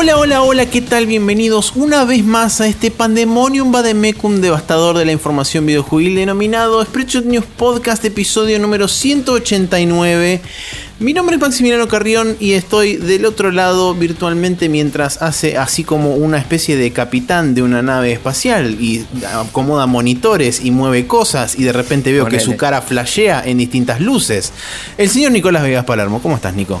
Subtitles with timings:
[0.00, 1.04] Hola, hola, hola, ¿qué tal?
[1.04, 7.26] Bienvenidos una vez más a este Pandemonium Vademecum devastador de la información videojuegil denominado Spreadshot
[7.26, 10.40] News Podcast, episodio número 189.
[11.00, 16.14] Mi nombre es Maximiliano Carrión y estoy del otro lado virtualmente mientras hace así como
[16.14, 21.64] una especie de capitán de una nave espacial y acomoda monitores y mueve cosas y
[21.64, 24.54] de repente veo que su cara flashea en distintas luces.
[24.96, 26.80] El señor Nicolás Vegas Palermo, ¿cómo estás Nico?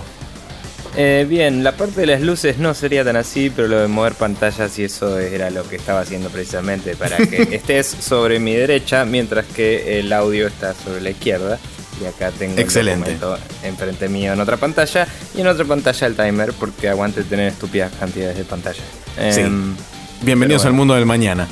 [1.02, 4.12] Eh, bien, la parte de las luces no sería tan así, pero lo de mover
[4.12, 9.06] pantallas y eso era lo que estaba haciendo precisamente para que estés sobre mi derecha
[9.06, 11.58] mientras que el audio está sobre la izquierda.
[12.02, 13.12] Y acá tengo Excelente.
[13.12, 13.18] el
[13.66, 17.90] enfrente mío en otra pantalla y en otra pantalla el timer porque aguante tener estúpidas
[17.98, 18.82] cantidades de pantalla.
[19.30, 19.40] Sí.
[19.40, 19.74] Em,
[20.20, 21.48] Bienvenidos al mundo del mañana.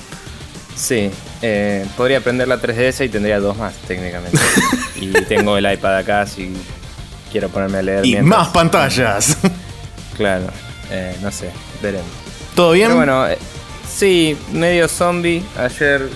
[0.77, 1.11] Sí,
[1.41, 4.39] eh, podría prender la 3DS y tendría dos más técnicamente.
[5.01, 6.53] y tengo el iPad acá, si
[7.31, 8.07] quiero ponerme a leer.
[8.07, 9.37] Y más pantallas.
[10.17, 10.49] Claro,
[10.91, 11.49] eh, no sé,
[11.81, 12.11] veremos.
[12.57, 12.93] ¿Todo bien?
[12.97, 13.39] bueno, eh,
[13.89, 15.45] sí, medio zombie.
[15.57, 16.11] Ayer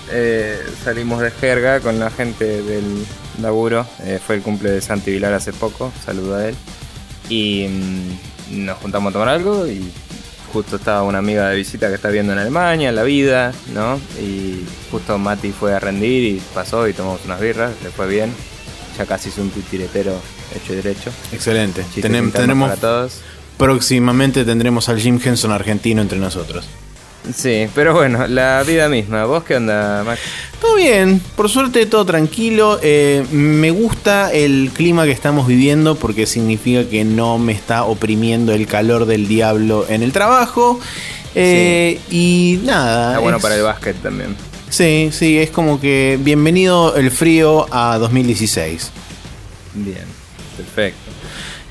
[0.83, 3.06] salimos de jerga con la gente del
[3.40, 3.86] laburo.
[4.27, 6.56] fue el cumple de Santi Vilar hace poco, saludo a él.
[7.28, 9.88] Y mm, nos juntamos a tomar algo y
[10.52, 13.98] justo estaba una amiga de visita que está viendo en Alemania, la vida, ¿no?
[14.20, 18.33] Y justo Mati fue a rendir y pasó y tomamos unas birras, le fue bien.
[18.98, 20.14] Ya casi hizo un titiretero
[20.55, 21.11] hecho y derecho.
[21.33, 21.84] Excelente.
[22.33, 23.20] tenemos todos.
[23.56, 26.67] Próximamente tendremos al Jim Henson argentino entre nosotros.
[27.34, 29.25] Sí, pero bueno, la vida misma.
[29.27, 30.20] ¿Vos qué onda, Max?
[30.61, 32.80] Todo bien, por suerte todo tranquilo.
[32.83, 38.53] Eh, me gusta el clima que estamos viviendo porque significa que no me está oprimiendo
[38.53, 40.80] el calor del diablo en el trabajo.
[41.34, 43.11] Eh, y nada.
[43.11, 44.34] Está bueno para el básquet también.
[44.69, 48.91] Sí, sí, es como que bienvenido el frío a 2016.
[49.75, 50.05] Bien,
[50.57, 51.11] perfecto.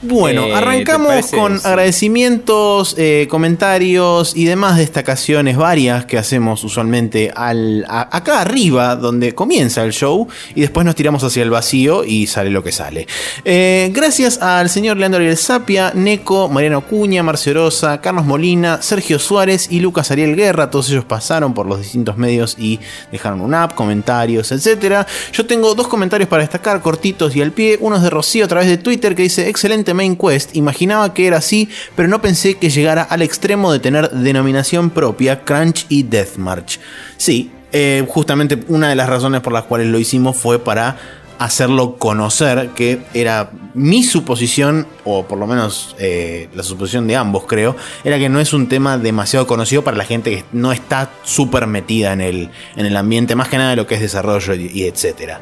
[0.04, 7.86] Bueno, eh, arrancamos con agradecimientos, eh, comentarios y demás destacaciones varias que hacemos usualmente al,
[7.88, 12.50] acá arriba, donde comienza el show, y después nos tiramos hacia el vacío y sale
[12.50, 13.06] lo que sale.
[13.46, 19.20] Eh, gracias al señor Leandro Ariel Sapia, Neco, Mariano Cuña, Marcio Rosa, Carlos Molina, Sergio
[19.20, 20.72] Suárez y Lucas Ariel Guerra.
[20.72, 22.80] Todos ellos pasaron por los distintos medios y
[23.12, 25.06] dejaron un app, comentarios, etc.
[25.32, 27.78] Yo tengo dos comentarios para destacar, cortitos y al pie.
[27.80, 31.28] Uno es de Rocío a través de Twitter que dice: Excelente Main Quest, imaginaba que
[31.28, 36.04] era así, pero no pensé que llegara al extremo de tener denominación propia, Crunch y
[36.04, 36.80] Deathmarch.
[37.18, 40.98] Sí, eh, justamente una de las razones por las cuales lo hicimos fue para
[41.42, 47.46] hacerlo conocer, que era mi suposición, o por lo menos eh, la suposición de ambos
[47.48, 51.10] creo, era que no es un tema demasiado conocido para la gente que no está
[51.24, 54.54] súper metida en el, en el ambiente, más que nada de lo que es desarrollo
[54.54, 55.42] y, y etcétera.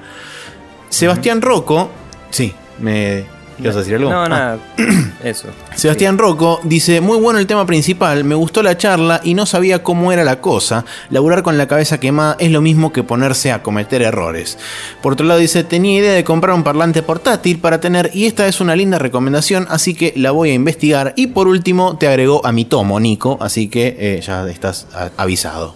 [0.88, 1.90] Sebastián Rocco,
[2.30, 3.26] sí, me,
[3.60, 4.10] ¿Quieres decir algo?
[4.10, 4.58] No, nada.
[5.24, 5.50] Eso.
[5.76, 9.84] Sebastián Rocco dice: Muy bueno el tema principal, me gustó la charla y no sabía
[9.84, 10.86] cómo era la cosa.
[11.10, 14.58] Laburar con la cabeza quemada es lo mismo que ponerse a cometer errores.
[15.02, 18.48] Por otro lado, dice: Tenía idea de comprar un parlante portátil para tener, y esta
[18.48, 21.14] es una linda recomendación, así que la voy a investigar.
[21.16, 24.88] Y por último, te agregó a mi tomo, Nico, así que eh, ya estás
[25.18, 25.76] avisado.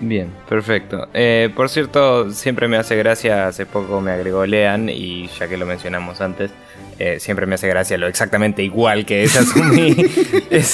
[0.00, 1.08] Bien, perfecto.
[1.14, 5.56] Eh, por cierto, siempre me hace gracia, hace poco me agregó Lean y ya que
[5.56, 6.50] lo mencionamos antes,
[6.98, 9.94] eh, siempre me hace gracia lo exactamente igual que es Asumí.
[10.50, 10.66] es,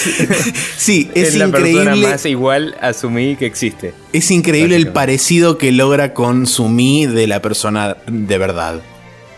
[0.76, 3.92] sí, es, la persona más igual a Sumi que existe.
[4.12, 8.80] Es increíble el parecido que logra con Sumi de la persona de verdad.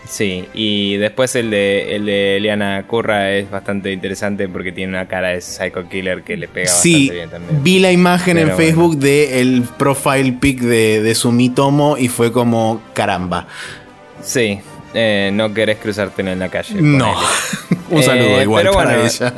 [0.07, 5.09] Sí, y después el de, el de Eliana Curra es bastante interesante porque tiene una
[5.09, 7.63] cara de psycho killer que le pega bastante bien también.
[7.65, 12.83] Vi la imagen en Facebook del profile pic de, de Sumi Tomo y fue como
[12.93, 13.49] caramba.
[14.23, 14.61] Sí,
[14.95, 16.81] eh, no querés cruzarte en la calle.
[16.81, 17.15] No.
[17.91, 19.35] un saludo eh, igual para ella.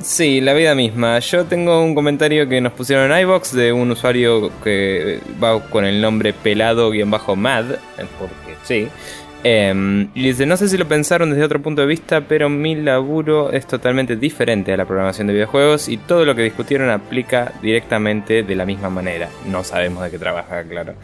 [0.00, 1.18] Sí, la vida misma.
[1.18, 5.84] Yo tengo un comentario que nos pusieron en iBox de un usuario que va con
[5.84, 7.64] el nombre pelado-mad,
[8.18, 8.88] porque sí.
[9.44, 12.74] Em, y dice, no sé si lo pensaron desde otro punto de vista, pero mi
[12.74, 17.52] laburo es totalmente diferente a la programación de videojuegos y todo lo que discutieron aplica
[17.62, 19.28] directamente de la misma manera.
[19.46, 20.94] No sabemos de qué trabaja, claro.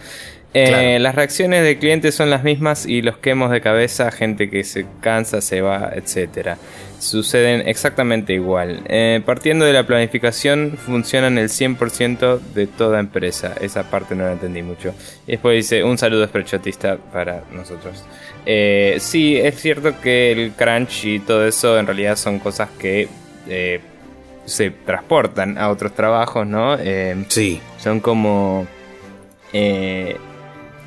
[0.56, 4.62] Eh, las reacciones de clientes son las mismas y los quemos de cabeza, gente que
[4.62, 6.56] se cansa, se va, etc.
[7.00, 8.82] Suceden exactamente igual.
[8.86, 13.56] Eh, partiendo de la planificación, funcionan el 100% de toda empresa.
[13.60, 14.94] Esa parte no la entendí mucho.
[15.26, 18.04] Y después dice, un saludo esprechotista para nosotros.
[18.46, 23.08] Eh, sí, es cierto que el crunch y todo eso en realidad son cosas que
[24.46, 26.78] se transportan a otros trabajos, ¿no?
[27.28, 27.60] sí.
[27.78, 28.68] Son como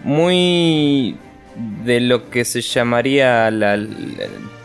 [0.08, 1.18] muy
[1.84, 3.78] de lo que se llamaría la,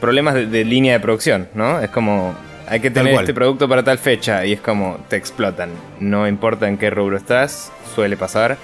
[0.01, 1.81] problemas de, línea de producción, ¿no?
[1.81, 2.35] Es como
[2.69, 5.71] hay que tener este producto para tal fecha y es como te explotan.
[5.99, 8.57] No importa en qué rubro estás, suele pasar.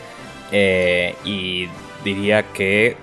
[0.52, 1.68] Eh, y
[2.04, 2.96] diría que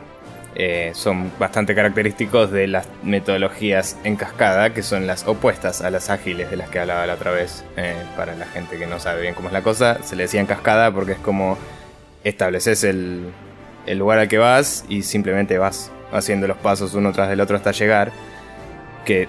[0.55, 6.09] eh, son bastante característicos de las metodologías en cascada, que son las opuestas a las
[6.09, 7.65] ágiles de las que hablaba la otra vez.
[7.75, 10.39] Eh, para la gente que no sabe bien cómo es la cosa, se le decía
[10.39, 11.57] en cascada porque es como
[12.23, 13.31] estableces el,
[13.85, 17.55] el lugar al que vas y simplemente vas haciendo los pasos uno tras del otro
[17.57, 18.11] hasta llegar.
[19.05, 19.27] Que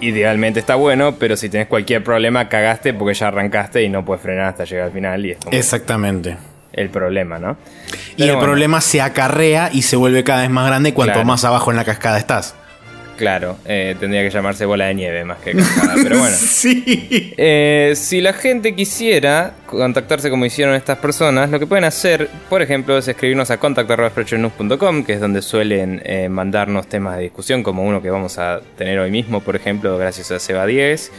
[0.00, 4.22] idealmente está bueno, pero si tenés cualquier problema cagaste porque ya arrancaste y no puedes
[4.22, 5.26] frenar hasta llegar al final.
[5.26, 6.36] Y es Exactamente
[6.72, 7.56] el problema, ¿no?
[8.16, 11.70] y el problema se acarrea y se vuelve cada vez más grande cuanto más abajo
[11.70, 12.54] en la cascada estás.
[13.18, 16.36] Claro, eh, tendría que llamarse bola de nieve más que cascada, pero bueno.
[16.38, 17.34] sí.
[17.36, 22.62] Eh, si la gente quisiera contactarse como hicieron estas personas, lo que pueden hacer, por
[22.62, 27.82] ejemplo, es escribirnos a contact.com, que es donde suelen eh, mandarnos temas de discusión, como
[27.82, 31.10] uno que vamos a tener hoy mismo, por ejemplo, gracias a Seba 10.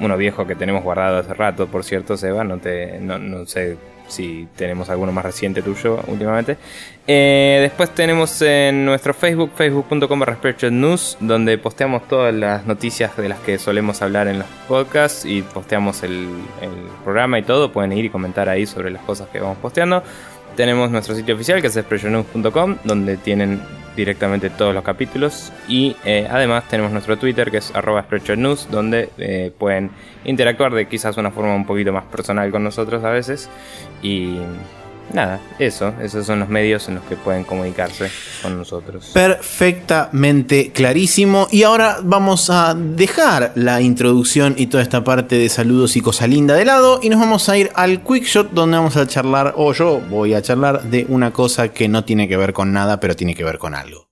[0.00, 3.78] uno viejo que tenemos guardado hace rato, por cierto, Seba, no, te, no, no sé
[4.08, 6.56] si tenemos alguno más reciente tuyo últimamente.
[7.06, 10.22] Eh, después tenemos en nuestro Facebook, facebook.com
[10.72, 15.42] news, donde posteamos todas las noticias de las que solemos hablar en los podcasts y
[15.42, 16.28] posteamos el,
[17.04, 17.72] programa y todo.
[17.72, 20.02] Pueden ir y comentar ahí sobre las cosas que vamos posteando.
[20.56, 23.60] Tenemos nuestro sitio oficial que es expressionnews.com, donde tienen
[23.98, 25.52] directamente todos los capítulos.
[25.68, 28.06] Y eh, además tenemos nuestro Twitter que es arroba
[28.36, 29.90] News, donde eh, pueden
[30.24, 33.50] interactuar de quizás una forma un poquito más personal con nosotros a veces.
[34.02, 34.38] Y
[35.12, 38.10] nada, eso, esos son los medios en los que pueden comunicarse
[38.42, 39.10] con nosotros.
[39.12, 41.48] Perfectamente clarísimo.
[41.50, 46.26] Y ahora vamos a dejar la introducción y toda esta parte de saludos y cosa
[46.26, 49.54] linda de lado y nos vamos a ir al quick shot donde vamos a charlar,
[49.56, 53.00] o yo voy a charlar de una cosa que no tiene que ver con nada,
[53.00, 54.07] pero tiene que ver con algo.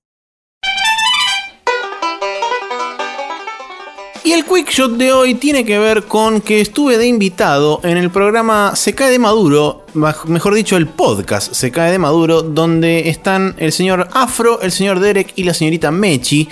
[4.27, 7.97] Y el quick shot de hoy tiene que ver con que estuve de invitado en
[7.97, 13.09] el programa Se cae de Maduro, mejor dicho el podcast Se cae de Maduro, donde
[13.09, 16.49] están el señor Afro, el señor Derek y la señorita Mechi.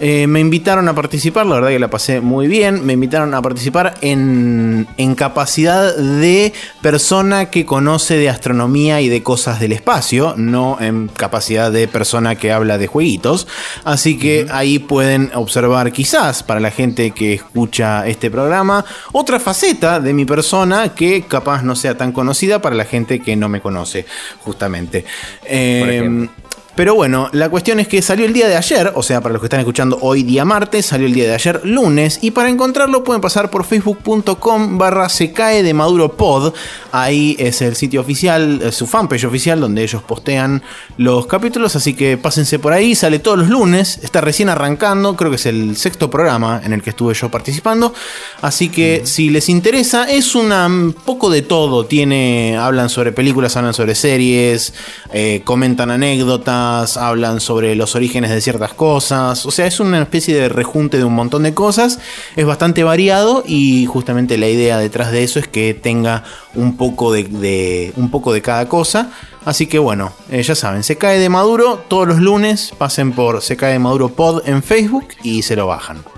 [0.00, 2.84] Eh, me invitaron a participar, la verdad que la pasé muy bien.
[2.84, 6.52] Me invitaron a participar en, en, capacidad de
[6.82, 12.34] persona que conoce de astronomía y de cosas del espacio, no en capacidad de persona
[12.34, 13.46] que habla de jueguitos.
[13.84, 20.00] Así que ahí pueden observar quizás para la gente que escucha este programa otra faceta
[20.00, 23.60] de mi persona que capaz no sea tan conocida para la gente que no me
[23.60, 24.06] conoce,
[24.40, 25.04] justamente.
[25.44, 26.28] Eh,
[26.74, 29.40] pero bueno, la cuestión es que salió el día de ayer, o sea, para los
[29.40, 33.04] que están escuchando hoy día martes, salió el día de ayer lunes, y para encontrarlo
[33.04, 36.52] pueden pasar por facebook.com barra se cae de Maduro Pod.
[36.90, 40.62] Ahí es el sitio oficial, su fanpage oficial, donde ellos postean
[40.96, 45.30] los capítulos, así que pásense por ahí, sale todos los lunes, está recién arrancando, creo
[45.30, 47.94] que es el sexto programa en el que estuve yo participando,
[48.42, 53.74] así que si les interesa, es un poco de todo, tiene, hablan sobre películas, hablan
[53.74, 54.74] sobre series,
[55.12, 56.63] eh, comentan anécdotas,
[56.96, 61.04] hablan sobre los orígenes de ciertas cosas, o sea, es una especie de rejunte de
[61.04, 61.98] un montón de cosas,
[62.36, 66.24] es bastante variado y justamente la idea detrás de eso es que tenga
[66.54, 69.10] un poco de, un poco de cada cosa.
[69.44, 73.42] Así que bueno, eh, ya saben, se cae de Maduro todos los lunes, pasen por
[73.42, 76.13] se cae de Maduro Pod en Facebook y se lo bajan.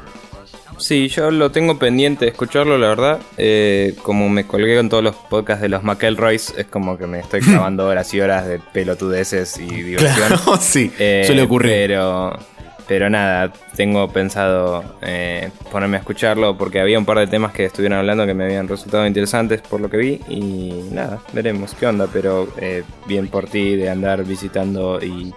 [0.79, 3.19] Sí, yo lo tengo pendiente de escucharlo, la verdad.
[3.37, 7.21] Eh, como me colgué con todos los podcasts de los McElroys, es como que me
[7.21, 10.39] estoy clavando horas y horas de pelotudeces y diversión.
[10.61, 11.71] sí, eh, suele ocurrir.
[11.73, 12.39] Pero,
[12.87, 17.65] pero nada, tengo pensado eh, ponerme a escucharlo porque había un par de temas que
[17.65, 20.21] estuvieron hablando que me habían resultado interesantes por lo que vi.
[20.29, 22.49] Y nada, veremos qué onda, pero
[23.07, 25.33] bien por ti de andar visitando y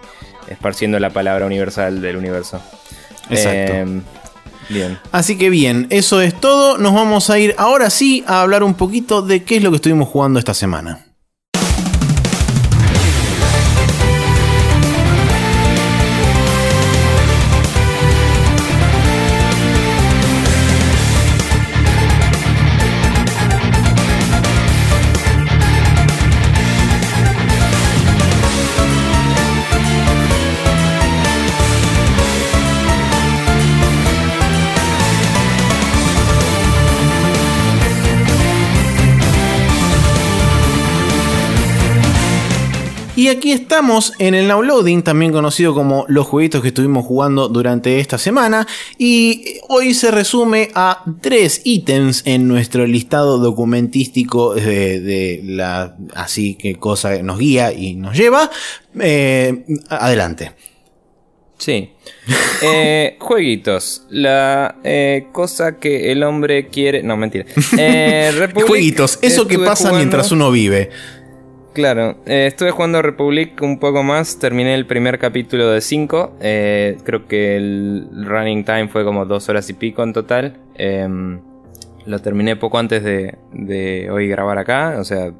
[0.48, 2.60] esparciendo la palabra universal del universo.
[3.30, 4.02] Exacto.
[4.70, 4.98] Bien.
[5.12, 6.78] Así que bien, eso es todo.
[6.78, 9.76] Nos vamos a ir ahora sí a hablar un poquito de qué es lo que
[9.76, 11.09] estuvimos jugando esta semana.
[43.30, 48.18] Aquí estamos en el Nowloading, también conocido como los jueguitos que estuvimos jugando durante esta
[48.18, 48.66] semana.
[48.98, 56.76] Y hoy se resume a tres ítems en nuestro listado documentístico de, la así que
[56.76, 58.50] cosa nos guía y nos lleva.
[58.98, 60.52] Eh, adelante.
[61.60, 61.90] Sí.
[62.62, 64.02] Eh, jueguitos.
[64.10, 67.02] La eh, cosa que el hombre quiere.
[67.02, 67.46] No, mentira.
[67.78, 68.30] Eh,
[68.66, 69.18] jueguitos.
[69.22, 70.90] Eso que pasa mientras uno vive.
[71.72, 77.56] Claro, estuve jugando Republic un poco más, terminé el primer capítulo de 5, creo que
[77.56, 81.40] el running time fue como dos horas y pico en total, em,
[82.06, 85.32] lo terminé poco antes de, de, hoy grabar acá, o sea,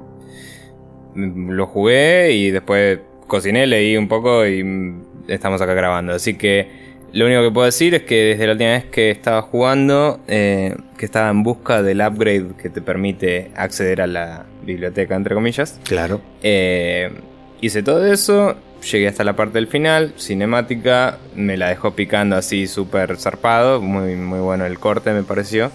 [1.15, 4.95] lo jugué y después cociné, leí un poco y
[5.27, 6.13] estamos acá grabando.
[6.13, 9.41] Así que lo único que puedo decir es que desde la última vez que estaba
[9.41, 15.15] jugando, eh, que estaba en busca del upgrade que te permite acceder a la biblioteca,
[15.15, 15.79] entre comillas.
[15.83, 16.21] Claro.
[16.41, 17.11] Eh,
[17.59, 18.55] hice todo eso,
[18.89, 24.15] llegué hasta la parte del final, cinemática, me la dejó picando así súper zarpado, muy,
[24.15, 25.69] muy bueno el corte me pareció.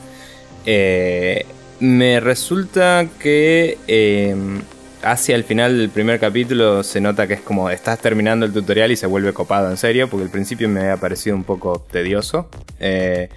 [0.64, 1.44] Eh,
[1.80, 3.76] me resulta que
[5.10, 8.90] hacia el final del primer capítulo se nota que es como estás terminando el tutorial
[8.90, 12.48] y se vuelve copado en serio, porque al principio me había parecido un poco tedioso.
[12.80, 13.28] Eh,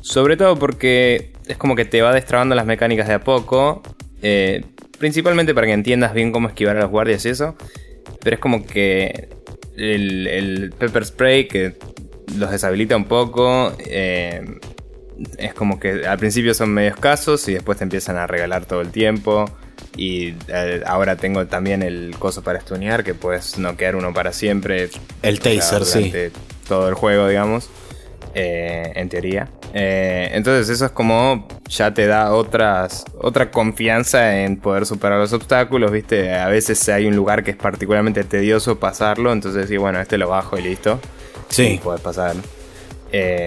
[0.00, 3.82] sobre todo porque es como que te va destrabando las mecánicas de a poco,
[4.20, 4.64] eh,
[4.98, 7.56] principalmente para que entiendas bien cómo esquivar a los guardias y eso,
[8.22, 9.28] pero es como que
[9.76, 11.76] el, pepper spray que
[12.36, 13.72] los deshabilita un poco.
[13.86, 14.44] Eh,
[15.38, 18.80] es como que al principio son medio escasos y después te empiezan a regalar todo
[18.80, 19.44] el tiempo.
[19.96, 24.90] Y eh, ahora tengo también el coso para stunear, que puedes noquear uno para siempre.
[25.22, 26.12] El taser, sí.
[26.66, 27.68] Todo el juego, digamos.
[28.34, 29.48] Eh, en teoría.
[29.74, 35.34] Eh, entonces eso es como ya te da otras, otra confianza en poder superar los
[35.34, 36.32] obstáculos, ¿viste?
[36.32, 40.30] A veces hay un lugar que es particularmente tedioso pasarlo, entonces sí, bueno, este lo
[40.30, 40.98] bajo y listo.
[41.48, 41.78] Sí.
[41.82, 42.34] puedes pasar.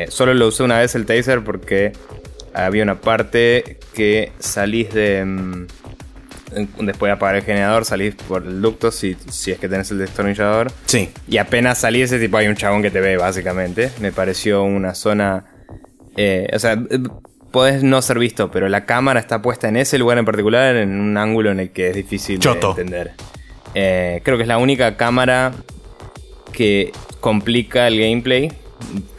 [0.10, 1.94] solo lo usé una vez el taser porque
[2.54, 5.68] había una parte que salís de...
[6.52, 9.98] Después de apagar el generador, salís por el ducto si, si es que tenés el
[9.98, 10.72] destornillador.
[10.86, 11.10] Sí.
[11.28, 13.92] Y apenas salí ese tipo hay un chabón que te ve, básicamente.
[14.00, 15.46] Me pareció una zona.
[16.16, 16.78] Eh, o sea,
[17.52, 21.00] podés no ser visto, pero la cámara está puesta en ese lugar en particular, en
[21.00, 23.14] un ángulo en el que es difícil de entender.
[23.74, 25.54] Eh, creo que es la única cámara
[26.52, 28.52] que complica el gameplay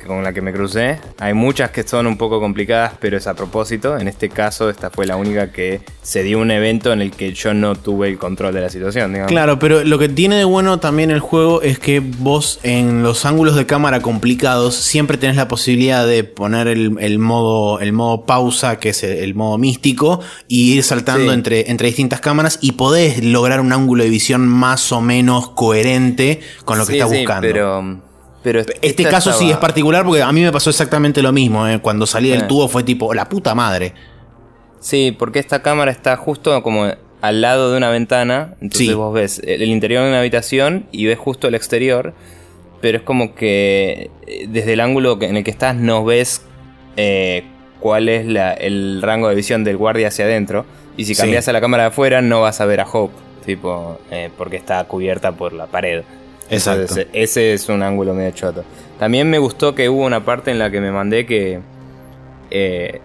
[0.06, 0.98] con la que me crucé.
[1.18, 3.98] Hay muchas que son un poco complicadas, pero es a propósito.
[3.98, 7.32] En este caso, esta fue la única que se dio un evento en el que
[7.32, 9.16] yo no tuve el control de la situación.
[9.26, 13.24] Claro, pero lo que tiene de bueno también el juego es que vos en los
[13.24, 18.78] ángulos de cámara complicados siempre tenés la posibilidad de poner el, modo, el modo pausa,
[18.78, 23.60] que es el, modo místico, y ir saltando entre, entre distintas cámaras y podés lograr
[23.60, 27.42] un ángulo de visión más o menos coherente con lo que estás buscando.
[27.42, 28.05] Pero
[28.46, 31.66] pero este caso sí es particular porque a mí me pasó exactamente lo mismo.
[31.66, 31.80] ¿eh?
[31.80, 32.46] Cuando salí del ah.
[32.46, 33.92] tubo fue tipo, la puta madre.
[34.78, 36.86] Sí, porque esta cámara está justo como
[37.22, 38.54] al lado de una ventana.
[38.60, 42.14] Entonces vos ves el interior de una habitación y ves justo el exterior.
[42.80, 46.42] Pero es como que eh, desde el ángulo en el que estás no ves
[46.96, 47.42] eh,
[47.80, 48.28] cuál es
[48.60, 50.66] el rango de visión del guardia hacia adentro.
[50.96, 53.12] Y si cambias a la cámara de afuera no vas a ver a Hope.
[53.44, 53.98] Tipo,
[54.38, 56.04] porque está cubierta por la pared.
[56.50, 56.94] Exacto.
[57.12, 58.64] ese es un ángulo medio choto.
[58.98, 61.60] También me gustó que hubo una parte en la que me mandé que.
[62.50, 63.00] Eh,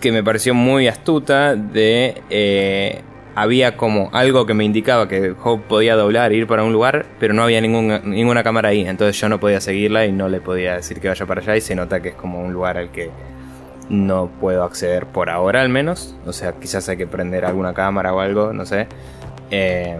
[0.00, 1.54] que me pareció muy astuta.
[1.54, 2.22] De.
[2.30, 3.02] Eh,
[3.34, 7.06] había como algo que me indicaba que Hope podía doblar e ir para un lugar,
[7.18, 8.86] pero no había ninguna cámara ahí.
[8.86, 11.56] Entonces yo no podía seguirla y no le podía decir que vaya para allá.
[11.56, 13.10] Y se nota que es como un lugar al que
[13.88, 16.14] no puedo acceder por ahora al menos.
[16.26, 18.86] O sea, quizás hay que prender alguna cámara o algo, no sé.
[19.50, 19.98] Eh,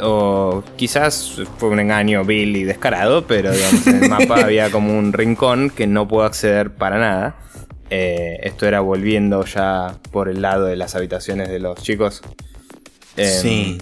[0.00, 4.96] o quizás fue un engaño vil y descarado, pero digamos, en el mapa había como
[4.98, 7.36] un rincón que no puedo acceder para nada.
[7.90, 12.22] Eh, esto era volviendo ya por el lado de las habitaciones de los chicos.
[13.16, 13.78] Em, sí.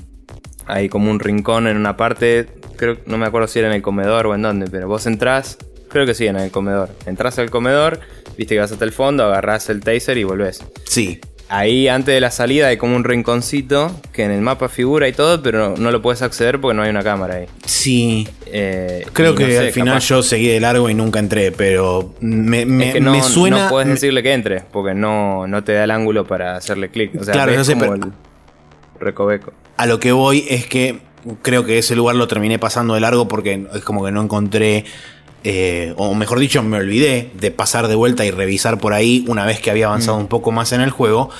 [0.66, 3.83] Hay como un rincón en una parte, creo, no me acuerdo si era en el
[3.83, 6.90] comedor o en dónde, pero vos entrás, creo que sí, en el comedor.
[7.07, 8.00] Entrás al comedor,
[8.37, 10.64] viste que vas hasta el fondo, agarrás el taser y volvés.
[10.85, 11.21] Sí.
[11.49, 15.13] Ahí antes de la salida hay como un rinconcito que en el mapa figura y
[15.13, 17.47] todo, pero no, lo puedes acceder porque no hay una cámara ahí.
[17.65, 18.27] Sí.
[18.47, 23.01] Eh, Creo que al final yo seguí de largo y nunca entré, pero me, me,
[23.01, 23.65] no, suena.
[23.65, 27.21] No puedes decirle que entre, porque no, no te da el ángulo para hacerle clic.
[27.21, 28.13] O sea, claro, no sé, como el
[28.99, 29.53] recoveco.
[29.77, 31.01] A lo que voy es que
[31.43, 34.85] creo que ese lugar lo terminé pasando de largo porque es como que no encontré
[35.45, 39.45] eh, o mejor dicho, me olvidé de pasar de vuelta y revisar por ahí una
[39.45, 40.21] vez que había avanzado mm.
[40.21, 41.31] un poco más en el juego.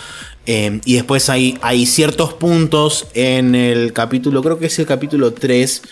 [0.47, 5.33] Eh, y después hay, hay ciertos puntos en el capítulo, creo que es el capítulo
[5.33, 5.83] 3,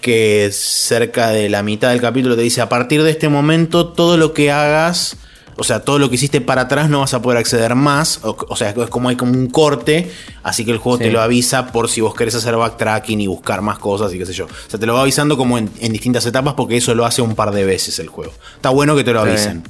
[0.00, 4.16] que cerca de la mitad del capítulo te dice, a partir de este momento todo
[4.16, 5.16] lo que hagas
[5.60, 8.20] O sea, todo lo que hiciste para atrás no vas a poder acceder más.
[8.22, 10.10] O, sea, es como hay como un corte.
[10.44, 13.60] Así que el juego te lo avisa por si vos querés hacer backtracking y buscar
[13.60, 14.46] más cosas y qué sé yo.
[14.46, 17.34] O sea, te lo va avisando como en, distintas etapas porque eso lo hace un
[17.34, 18.32] par de veces el juego.
[18.54, 19.64] Está bueno que te lo avisen.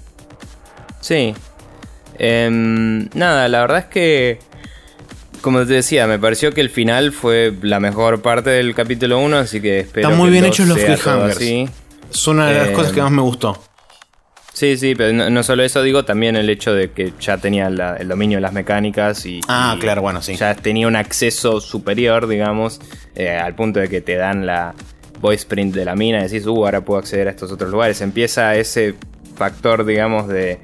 [1.00, 1.34] Sí.
[2.18, 4.40] Em, nada, la verdad es que
[5.40, 9.38] como te decía, me pareció que el final fue la mejor parte del capítulo 1,
[9.38, 11.40] así que espero Están muy bien hechos los cliffhangers.
[11.40, 13.67] Es una de las cosas que más me gustó.
[14.58, 18.08] Sí, sí, pero no, solo eso, digo, también el hecho de que ya tenía el
[18.08, 19.38] dominio de las mecánicas y.
[19.46, 20.34] Ah, claro, bueno, sí.
[20.34, 22.80] Ya tenía un acceso superior, digamos,
[23.14, 24.74] eh, al punto de que te dan la
[25.20, 28.00] voice print de la mina y decís, uh, ahora puedo acceder a estos otros lugares.
[28.00, 28.96] Empieza ese
[29.36, 30.58] factor, digamos, de.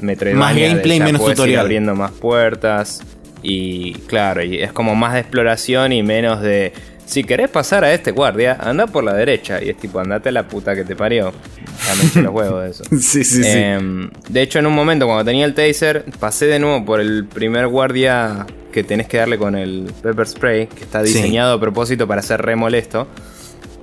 [0.00, 1.62] Más gameplay, menos tutorial.
[1.62, 3.02] abriendo más puertas.
[3.42, 6.72] Y claro, y es como más de exploración y menos de.
[7.12, 9.62] Si querés pasar a este guardia, anda por la derecha.
[9.62, 11.30] Y es tipo, andate a la puta que te parió.
[12.14, 12.84] Los huevos de eso.
[12.98, 16.86] sí, sí, em, De hecho, en un momento, cuando tenía el taser, pasé de nuevo
[16.86, 21.52] por el primer guardia que tenés que darle con el pepper spray, que está diseñado
[21.52, 23.06] a propósito para ser re molesto.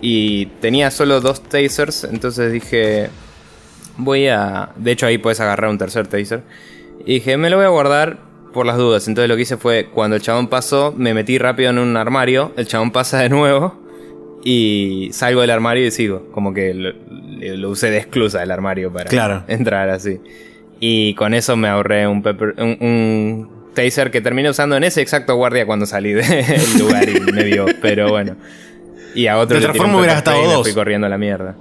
[0.01, 3.11] Y tenía solo dos tasers, entonces dije,
[3.97, 4.69] voy a...
[4.75, 6.41] De hecho, ahí puedes agarrar un tercer taser.
[7.05, 9.07] Y dije, me lo voy a guardar por las dudas.
[9.07, 12.51] Entonces lo que hice fue, cuando el chabón pasó, me metí rápido en un armario,
[12.57, 13.79] el chabón pasa de nuevo
[14.43, 16.29] y salgo del armario y sigo.
[16.31, 20.19] Como que lo, usé de exclusa el armario para entrar así.
[20.79, 22.23] Y con eso me ahorré un,
[22.79, 26.25] un, taser que terminé usando en ese exacto guardia cuando salí del
[26.79, 27.65] lugar y me vio.
[27.81, 28.35] Pero bueno.
[29.15, 30.63] Y a otro de otra forma hubieras estado dos.
[30.63, 31.55] fui corriendo a la mierda.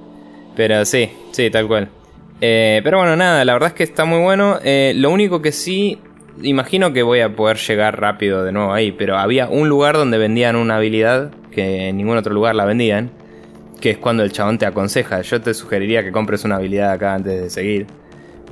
[0.55, 1.89] Pero sí, sí, tal cual.
[2.41, 4.59] Eh, pero bueno, nada, la verdad es que está muy bueno.
[4.63, 5.99] Eh, lo único que sí
[6.43, 10.19] imagino que voy a poder llegar rápido de nuevo ahí, pero había un lugar donde
[10.19, 13.11] vendían una habilidad que en ningún otro lugar la vendían,
[13.81, 15.21] que es cuando el chabón te aconseja.
[15.23, 17.87] Yo te sugeriría que compres una habilidad acá antes de seguir.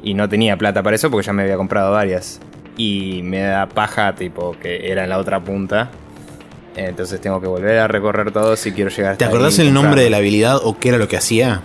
[0.02, 2.40] Y no tenía plata para eso porque ya me había comprado varias.
[2.76, 5.90] Y me da paja, tipo, que era en la otra punta.
[6.76, 10.02] Entonces tengo que volver a recorrer todo si quiero llegar hasta ¿Te acordás el nombre
[10.02, 11.62] de la habilidad o qué era lo que hacía?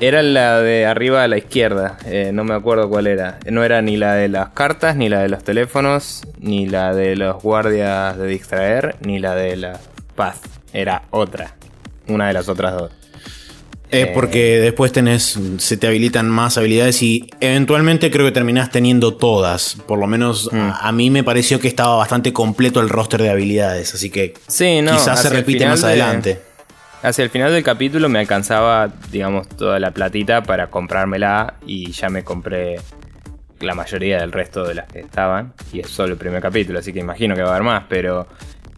[0.00, 3.38] Era la de arriba a la izquierda, eh, no me acuerdo cuál era.
[3.50, 7.16] No era ni la de las cartas, ni la de los teléfonos, ni la de
[7.16, 9.78] los guardias de distraer, ni la de la
[10.14, 10.40] paz.
[10.72, 11.54] Era otra,
[12.08, 12.92] una de las otras dos.
[13.90, 18.70] Es eh, porque después tenés, se te habilitan más habilidades y eventualmente creo que terminás
[18.70, 19.76] teniendo todas.
[19.86, 20.70] Por lo menos mm.
[20.80, 24.80] a, mí me pareció que estaba bastante completo el roster de habilidades, así que sí,
[24.82, 26.49] quizás se repite más adelante
[27.02, 32.08] hacia el final del capítulo me alcanzaba, digamos, toda la platita para comprármela y ya
[32.08, 32.76] me compré
[33.60, 35.52] la mayoría del resto de las que estaban.
[35.72, 38.26] Y es solo el primer capítulo, así que imagino que va a haber más, pero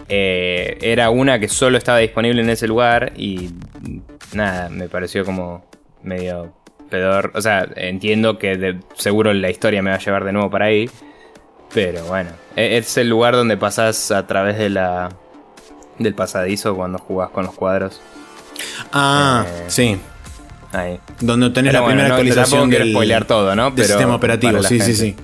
[0.08, 3.50] eh, era una que solo estaba disponible en ese lugar y
[4.34, 5.64] nada, me pareció como
[6.02, 6.54] medio
[6.90, 7.32] pedor.
[7.34, 10.90] O sea, entiendo que seguro la historia me va a llevar de nuevo para ahí.
[11.72, 15.08] Pero bueno, e-, es el lugar donde pasas a través de la
[15.98, 18.00] del pasadizo cuando jugás con los cuadros.
[18.92, 19.98] Ah, eh, sí.
[20.72, 20.98] Ahí.
[21.20, 23.74] Donde tenés la primera actualización del, spoilear todo, ¿no?
[23.74, 25.16] Pero sistema operativo, sí, sí, sí.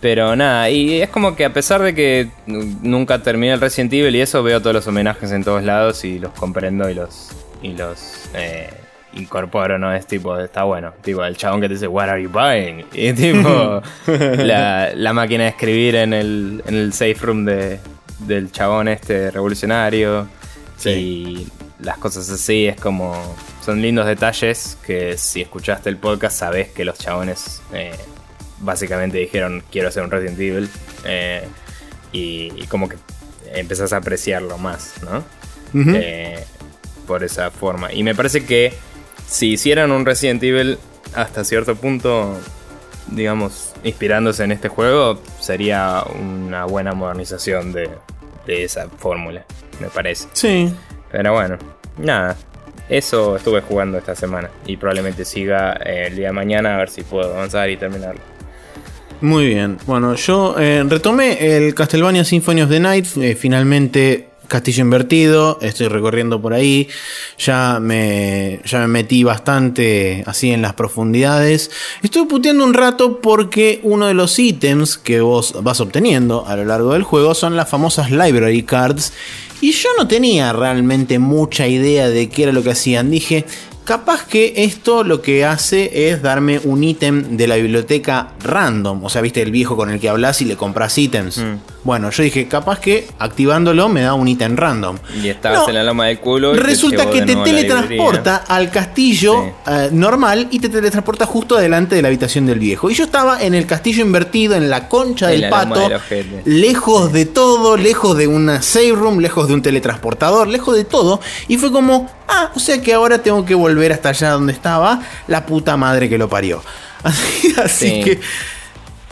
[0.00, 4.14] Pero nada, y es como que a pesar de que nunca terminé el Resident Evil
[4.14, 7.30] y eso, veo todos los homenajes en todos lados y los comprendo y los,
[7.62, 8.68] y los eh,
[9.14, 9.94] incorporo, ¿no?
[9.94, 10.92] Es tipo, está bueno.
[11.02, 12.84] Tipo, el chabón que te dice, What are you buying?
[12.92, 13.82] Y tipo,
[14.36, 17.78] la, la, máquina de escribir en el, en el safe room de,
[18.20, 20.28] del chabón este revolucionario.
[20.92, 21.46] Y
[21.80, 23.14] las cosas así es como.
[23.64, 27.96] Son lindos detalles que si escuchaste el podcast sabes que los chabones eh,
[28.60, 30.68] básicamente dijeron quiero hacer un Resident Evil.
[31.04, 31.46] Eh,
[32.12, 32.96] y, como que
[33.52, 35.24] empezás a apreciarlo más, ¿no?
[35.74, 36.44] Eh,
[37.06, 37.92] por esa forma.
[37.92, 38.72] Y me parece que
[39.26, 40.78] si hicieran un Resident Evil
[41.14, 42.38] hasta cierto punto,
[43.08, 47.90] digamos, inspirándose en este juego, sería una buena modernización de,
[48.46, 49.44] de esa fórmula,
[49.80, 50.28] me parece.
[50.32, 50.72] Sí.
[51.10, 51.58] Pero bueno,
[51.98, 52.36] nada.
[52.88, 56.90] Eso estuve jugando esta semana y probablemente siga eh, el día de mañana a ver
[56.90, 58.20] si puedo avanzar y terminarlo.
[59.20, 59.78] Muy bien.
[59.86, 63.06] Bueno, yo eh, retomé el Castlevania Symphony of the Night.
[63.16, 66.88] Eh, finalmente Castillo invertido, estoy recorriendo por ahí,
[67.38, 71.70] ya me, ya me metí bastante así en las profundidades.
[72.02, 76.64] Estoy puteando un rato porque uno de los ítems que vos vas obteniendo a lo
[76.64, 79.12] largo del juego son las famosas library cards.
[79.64, 83.10] Y yo no tenía realmente mucha idea de qué era lo que hacían.
[83.10, 83.46] Dije,
[83.84, 89.02] capaz que esto lo que hace es darme un ítem de la biblioteca random.
[89.02, 91.38] O sea, viste el viejo con el que hablas y le compras ítems.
[91.38, 91.73] Mm.
[91.84, 94.96] Bueno, yo dije, capaz que activándolo me da un ítem random.
[95.22, 96.54] Y estabas en la loma del culo.
[96.54, 102.08] resulta que te teletransporta al castillo eh, normal y te teletransporta justo adelante de la
[102.08, 102.90] habitación del viejo.
[102.90, 105.90] Y yo estaba en el castillo invertido, en la concha del pato,
[106.46, 111.20] lejos de todo, lejos de una save room, lejos de un teletransportador, lejos de todo.
[111.48, 115.02] Y fue como, ah, o sea que ahora tengo que volver hasta allá donde estaba
[115.26, 116.62] la puta madre que lo parió.
[117.62, 118.20] Así, que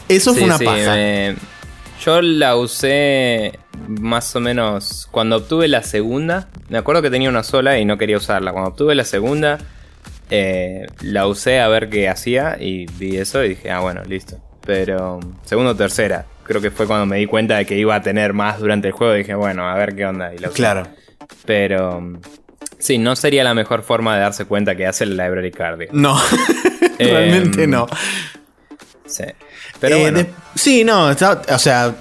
[0.09, 0.97] eso fue una paja.
[2.05, 6.49] Yo la usé más o menos cuando obtuve la segunda.
[6.69, 8.51] Me acuerdo que tenía una sola y no quería usarla.
[8.51, 9.59] Cuando obtuve la segunda,
[10.29, 14.37] eh, la usé a ver qué hacía y vi eso y dije, ah, bueno, listo.
[14.67, 18.03] Pero segunda o tercera, creo que fue cuando me di cuenta de que iba a
[18.03, 19.15] tener más durante el juego.
[19.15, 20.35] Y dije, bueno, a ver qué onda.
[20.35, 20.89] Y la Claro.
[21.45, 22.19] Pero
[22.81, 25.83] sí, no sería la mejor forma de darse cuenta que hace el library card.
[25.93, 26.21] No,
[26.99, 27.87] realmente em, no.
[29.07, 29.25] Sí.
[29.83, 31.95] Pero eh, sí, no, o sea,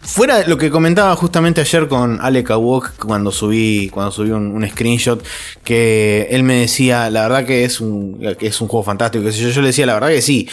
[0.00, 5.24] fuera lo que comentaba justamente ayer con Alec Awok cuando subí, cuando subí un, screenshot,
[5.62, 9.30] que él me decía, la verdad que es un, que es un juego fantástico, que
[9.30, 10.48] yo, yo le decía, la verdad que sí,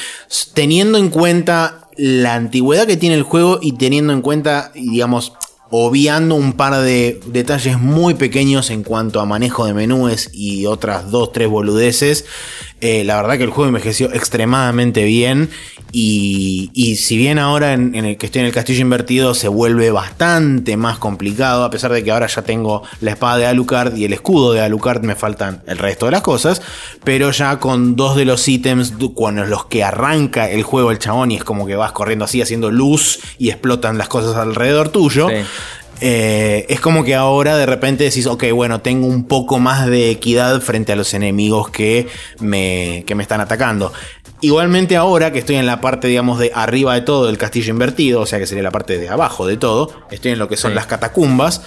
[0.53, 5.33] teniendo en cuenta la antigüedad que tiene el juego y teniendo en cuenta, digamos,
[5.69, 11.11] obviando un par de detalles muy pequeños en cuanto a manejo de menúes y otras
[11.11, 12.25] dos, tres boludeces.
[12.79, 15.49] Eh, la verdad que el juego envejeció extremadamente bien
[15.91, 20.77] y, si bien ahora en, el que estoy en el castillo invertido se vuelve bastante
[20.77, 24.13] más complicado, a pesar de que ahora ya tengo la espada de Alucard y el
[24.13, 26.61] escudo de Alucard, me faltan el resto de las cosas,
[27.03, 31.31] pero ya con dos de los ítems, cuando los que arranca el juego el chabón
[31.31, 35.29] y es como que vas corriendo así haciendo luz y explotan las cosas alrededor tuyo.
[35.99, 40.11] Eh, es como que ahora de repente decís, ok, bueno, tengo un poco más de
[40.11, 42.07] equidad frente a los enemigos que
[42.39, 43.91] me, que me están atacando.
[44.41, 48.21] Igualmente ahora que estoy en la parte, digamos, de arriba de todo del castillo invertido,
[48.21, 50.75] o sea que sería la parte de abajo de todo, estoy en lo que son
[50.75, 51.63] las catacumbas.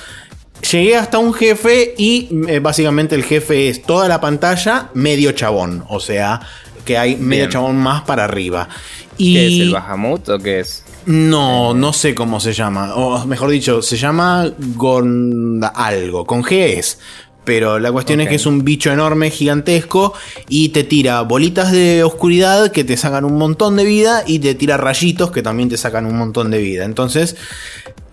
[0.71, 5.85] Llegué hasta un jefe y eh, básicamente el jefe es toda la pantalla medio chabón,
[5.89, 6.41] o sea
[6.85, 8.69] que hay medio chabón más para arriba.
[9.17, 9.35] Y...
[9.35, 10.85] ¿Qué es el Bahamut o qué es?
[11.07, 12.95] No, no sé cómo se llama.
[12.95, 16.25] O mejor dicho, se llama Gonda algo.
[16.25, 16.99] Con G es.
[17.45, 20.13] Pero la cuestión es que es un bicho enorme, gigantesco,
[20.49, 24.55] y te tira bolitas de oscuridad que te sacan un montón de vida, y te
[24.55, 26.85] tira rayitos que también te sacan un montón de vida.
[26.85, 27.37] Entonces,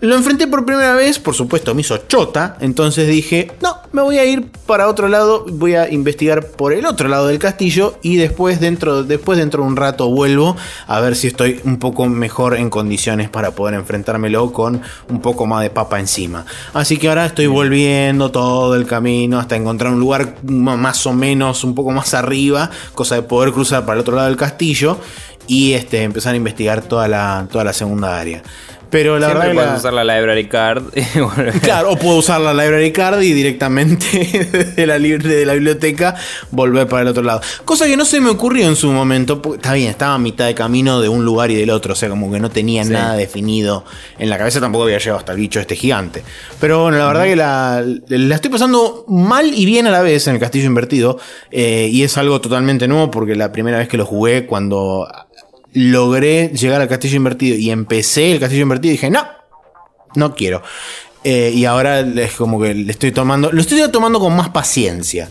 [0.00, 4.18] lo enfrenté por primera vez, por supuesto me hizo chota, entonces dije, no, me voy
[4.18, 8.16] a ir para otro lado, voy a investigar por el otro lado del castillo y
[8.16, 10.56] después dentro, después dentro de un rato vuelvo
[10.86, 15.46] a ver si estoy un poco mejor en condiciones para poder enfrentármelo con un poco
[15.46, 16.46] más de papa encima.
[16.74, 21.64] Así que ahora estoy volviendo todo el camino hasta encontrar un lugar más o menos
[21.64, 24.98] un poco más arriba, cosa de poder cruzar para el otro lado del castillo
[25.48, 28.42] y este, empezar a investigar toda la, toda la segunda área.
[28.90, 30.84] Pero la verdad puedes usar la library card.
[31.62, 34.06] claro, o puedo usar la library card y directamente
[34.76, 36.14] de la, de la biblioteca
[36.50, 37.40] volver para el otro lado.
[37.64, 39.42] Cosa que no se me ocurrió en su momento.
[39.54, 41.92] Está bien, estaba a mitad de camino de un lugar y del otro.
[41.92, 43.84] O sea, como que no tenía nada definido
[44.18, 44.60] en la cabeza.
[44.60, 46.22] Tampoco había llegado hasta el bicho este gigante.
[46.58, 50.26] Pero bueno, la verdad que la, la, estoy pasando mal y bien a la vez
[50.28, 51.18] en el castillo invertido.
[51.50, 55.06] Eh, y es algo totalmente nuevo porque la primera vez que lo jugué cuando
[55.78, 59.26] logré llegar al castillo invertido y empecé el castillo invertido y dije, no,
[60.14, 60.62] no quiero.
[61.24, 65.30] Eh, y ahora es como que le estoy tomando, lo estoy tomando con más paciencia.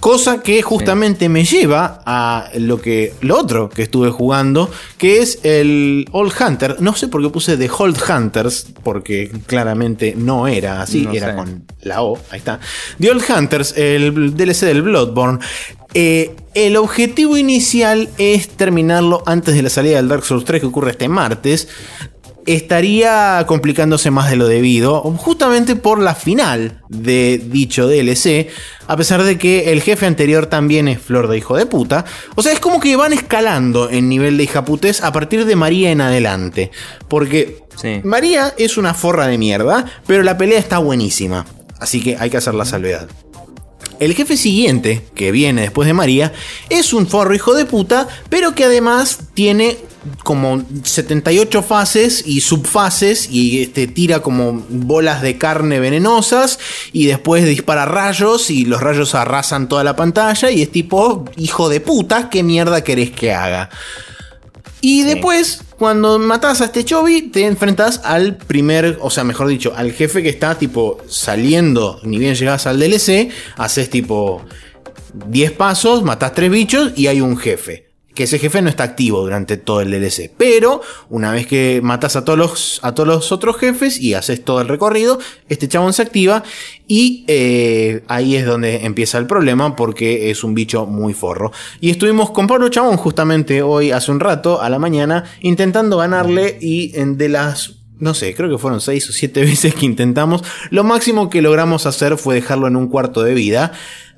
[0.00, 5.40] Cosa que justamente me lleva a lo que lo otro que estuve jugando, que es
[5.42, 6.76] el Old Hunter.
[6.80, 11.64] No sé por qué puse The Old Hunters, porque claramente no era así, era con
[11.82, 12.60] la O, ahí está.
[12.98, 15.38] The Old Hunters, el DLC del Bloodborne.
[15.94, 20.66] Eh, el objetivo inicial es terminarlo antes de la salida del Dark Souls 3 que
[20.66, 21.68] ocurre este martes.
[22.46, 28.48] Estaría complicándose más de lo debido, justamente por la final de dicho DLC,
[28.86, 32.04] a pesar de que el jefe anterior también es flor de hijo de puta.
[32.34, 35.90] O sea, es como que van escalando en nivel de hijaputes a partir de María
[35.90, 36.70] en adelante.
[37.08, 37.62] Porque
[38.02, 41.46] María es una forra de mierda, pero la pelea está buenísima.
[41.78, 43.08] Así que hay que hacer la salvedad.
[44.00, 46.32] El jefe siguiente, que viene después de María,
[46.70, 49.76] es un forro hijo de puta, pero que además tiene
[50.24, 56.58] como 78 fases y subfases y este, tira como bolas de carne venenosas
[56.94, 61.68] y después dispara rayos y los rayos arrasan toda la pantalla y es tipo, hijo
[61.68, 63.68] de puta, ¿qué mierda querés que haga?
[64.80, 69.74] Y después, cuando matas a este Chobi, te enfrentas al primer, o sea, mejor dicho,
[69.76, 74.42] al jefe que está tipo saliendo, ni bien llegas al DLC, haces tipo
[75.26, 77.89] 10 pasos, matas 3 bichos y hay un jefe
[78.20, 80.30] que ese jefe no está activo durante todo el DLC.
[80.36, 84.44] Pero una vez que matas a todos los, a todos los otros jefes y haces
[84.44, 86.44] todo el recorrido, este chabón se activa
[86.86, 91.50] y eh, ahí es donde empieza el problema porque es un bicho muy forro.
[91.80, 96.58] Y estuvimos con Pablo Chabón justamente hoy, hace un rato, a la mañana, intentando ganarle
[96.60, 100.42] y de las no sé, creo que fueron seis o siete veces que intentamos.
[100.70, 103.72] Lo máximo que logramos hacer fue dejarlo en un cuarto de vida.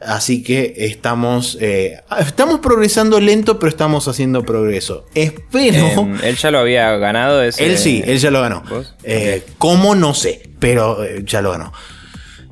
[0.05, 5.07] Así que estamos, eh, estamos progresando lento, pero estamos haciendo progreso.
[5.15, 5.87] Espero.
[5.87, 7.43] Em, él ya lo había ganado.
[7.43, 7.65] Ese...
[7.65, 8.65] Él sí, él ya lo ganó.
[9.05, 9.95] Eh, ¿Cómo?
[9.95, 11.73] No sé, pero eh, ya lo ganó.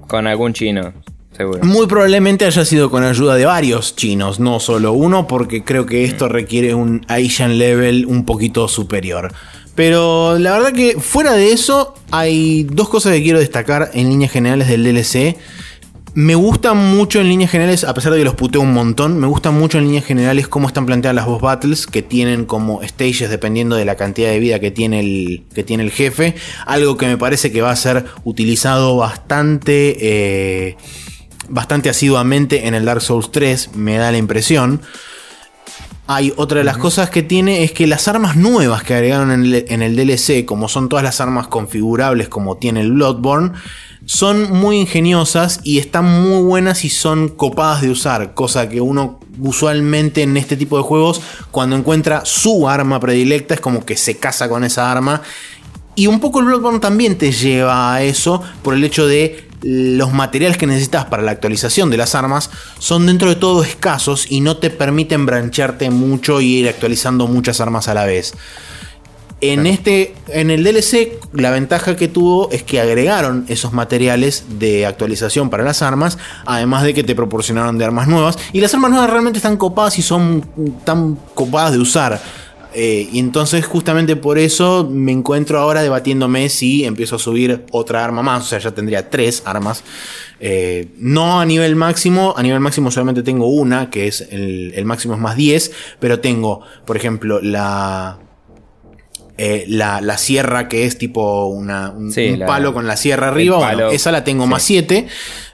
[0.07, 0.93] Con algún chino.
[1.37, 1.64] Seguro.
[1.64, 6.05] Muy probablemente haya sido con ayuda de varios chinos, no solo uno, porque creo que
[6.05, 6.31] esto mm.
[6.31, 9.33] requiere un Asian level un poquito superior.
[9.81, 14.31] Pero la verdad que fuera de eso, hay dos cosas que quiero destacar en líneas
[14.31, 15.38] generales del DLC.
[16.12, 19.27] Me gusta mucho en líneas generales, a pesar de que los puteo un montón, me
[19.27, 23.31] gusta mucho en líneas generales cómo están planteadas las boss battles, que tienen como stages
[23.31, 26.35] dependiendo de la cantidad de vida que tiene el, que tiene el jefe.
[26.66, 30.77] Algo que me parece que va a ser utilizado bastante, eh,
[31.49, 34.83] bastante asiduamente en el Dark Souls 3, me da la impresión.
[36.12, 39.83] Hay otra de las cosas que tiene es que las armas nuevas que agregaron en
[39.83, 43.53] el, DLC, como son todas las armas configurables como tiene el Bloodborne,
[44.07, 49.20] son muy ingeniosas y están muy buenas y son copadas de usar, cosa que uno
[49.38, 54.16] usualmente en este tipo de juegos cuando encuentra su arma predilecta es como que se
[54.16, 55.23] casa con esa arma.
[55.94, 60.12] Y un poco el Bloodborne también te lleva a eso por el hecho de los
[60.12, 64.40] materiales que necesitas para la actualización de las armas son dentro de todo escasos y
[64.40, 68.35] no te permiten brancharte mucho y ir actualizando muchas armas a la vez.
[69.42, 74.85] En este, en el DLC, la ventaja que tuvo es que agregaron esos materiales de
[74.85, 78.38] actualización para las armas, además de que te proporcionaron de armas nuevas.
[78.53, 80.44] Y las armas nuevas realmente están copadas y son
[80.85, 82.20] tan copadas de usar.
[82.74, 88.04] Eh, y entonces justamente por eso me encuentro ahora debatiéndome si empiezo a subir otra
[88.04, 88.44] arma más.
[88.44, 89.83] O sea, ya tendría tres armas.
[90.40, 92.35] Eh, no a nivel máximo.
[92.37, 95.72] A nivel máximo solamente tengo una, que es el, el máximo es más 10.
[95.98, 98.18] Pero tengo, por ejemplo, la
[99.42, 102.12] eh, la, sierra que es tipo una, un,
[102.46, 103.90] palo con la sierra arriba.
[103.90, 105.07] esa la tengo más 7.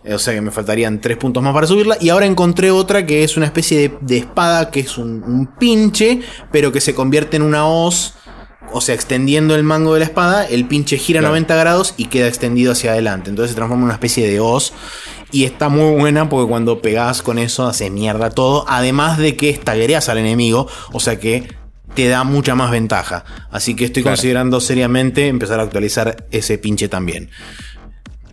[0.03, 1.97] Eh, o sea que me faltarían 3 puntos más para subirla.
[2.01, 6.19] Y ahora encontré otra que es una especie de, espada que es un, pinche,
[6.51, 8.15] pero que se convierte en una hoz.
[8.73, 12.27] O sea, extendiendo el mango de la espada, el pinche gira 90 grados y queda
[12.27, 13.31] extendido hacia adelante.
[13.31, 14.73] Entonces se transforma en una especie de hoz.
[15.31, 18.65] Y está muy buena porque cuando pegas con eso hace mierda todo.
[18.67, 20.67] Además de que estaguereas al enemigo.
[20.93, 21.66] O sea que
[21.97, 23.25] te da mucha más ventaja.
[23.51, 27.31] Así que estoy considerando seriamente empezar a actualizar ese pinche también.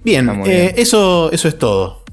[0.04, 2.04] Bien, eh, Eso, eso es todo.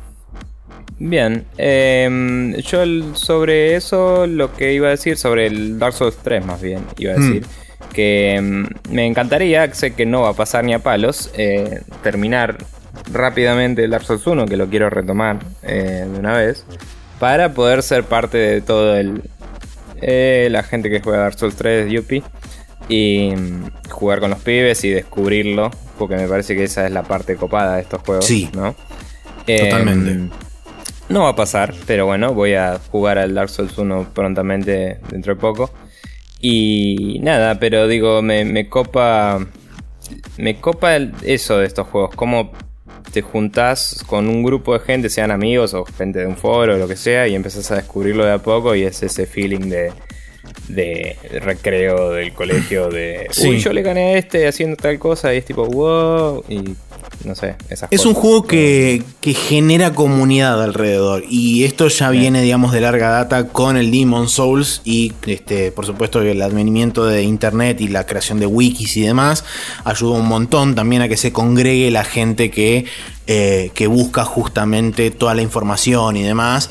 [0.98, 2.84] Bien, em, yo
[3.14, 7.14] sobre eso lo que iba a decir, sobre el Dark Souls 3 más bien, iba
[7.14, 7.20] a hmm.
[7.20, 7.46] decir
[7.94, 12.58] que em, me encantaría, sé que no va a pasar ni a palos, eh, terminar
[13.12, 16.64] rápidamente el Dark Souls 1, que lo quiero retomar eh, de una vez,
[17.18, 19.22] para poder ser parte de todo el,
[20.00, 22.22] eh, la gente que juega Dark Souls 3 Yuppie
[22.88, 27.02] y mm, jugar con los pibes y descubrirlo, porque me parece que esa es la
[27.02, 28.24] parte copada de estos juegos.
[28.24, 28.74] Sí, ¿no?
[29.46, 30.10] Totalmente.
[30.10, 30.30] Em,
[31.08, 35.34] no va a pasar, pero bueno, voy a jugar al Dark Souls 1 prontamente dentro
[35.34, 35.70] de poco.
[36.40, 39.46] Y nada, pero digo, me, me copa.
[40.38, 42.14] Me copa eso de estos juegos.
[42.14, 42.52] Como
[43.12, 46.78] te juntás con un grupo de gente, sean amigos o gente de un foro o
[46.78, 49.92] lo que sea, y empezás a descubrirlo de a poco y es ese feeling de,
[50.68, 55.38] de recreo del colegio de uy yo le gané a este haciendo tal cosa y
[55.38, 56.74] es tipo wow y
[57.24, 57.56] no sé
[57.90, 63.10] es un juego que, que, genera comunidad alrededor y esto ya viene digamos de larga
[63.10, 68.06] data con el Demon Souls y este por supuesto el advenimiento de internet y la
[68.06, 69.44] creación de wikis y demás.
[69.84, 72.84] Ayuda un montón también a que se congregue la gente que,
[73.26, 76.70] eh, que busca justamente toda la información y demás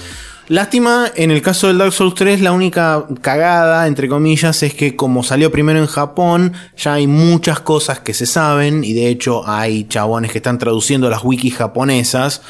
[0.49, 4.95] Lástima, en el caso del Dark Souls 3, la única cagada, entre comillas, es que
[4.95, 9.47] como salió primero en Japón, ya hay muchas cosas que se saben, y de hecho
[9.47, 12.41] hay chabones que están traduciendo las wikis japonesas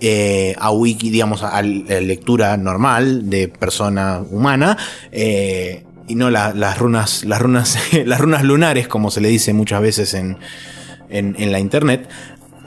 [0.00, 4.78] eh, a wiki, digamos, a, lectura normal de persona humana.
[5.10, 9.82] Eh, y no las runas, las runas, las runas lunares, como se le dice muchas
[9.82, 10.38] veces en,
[11.10, 12.08] en la internet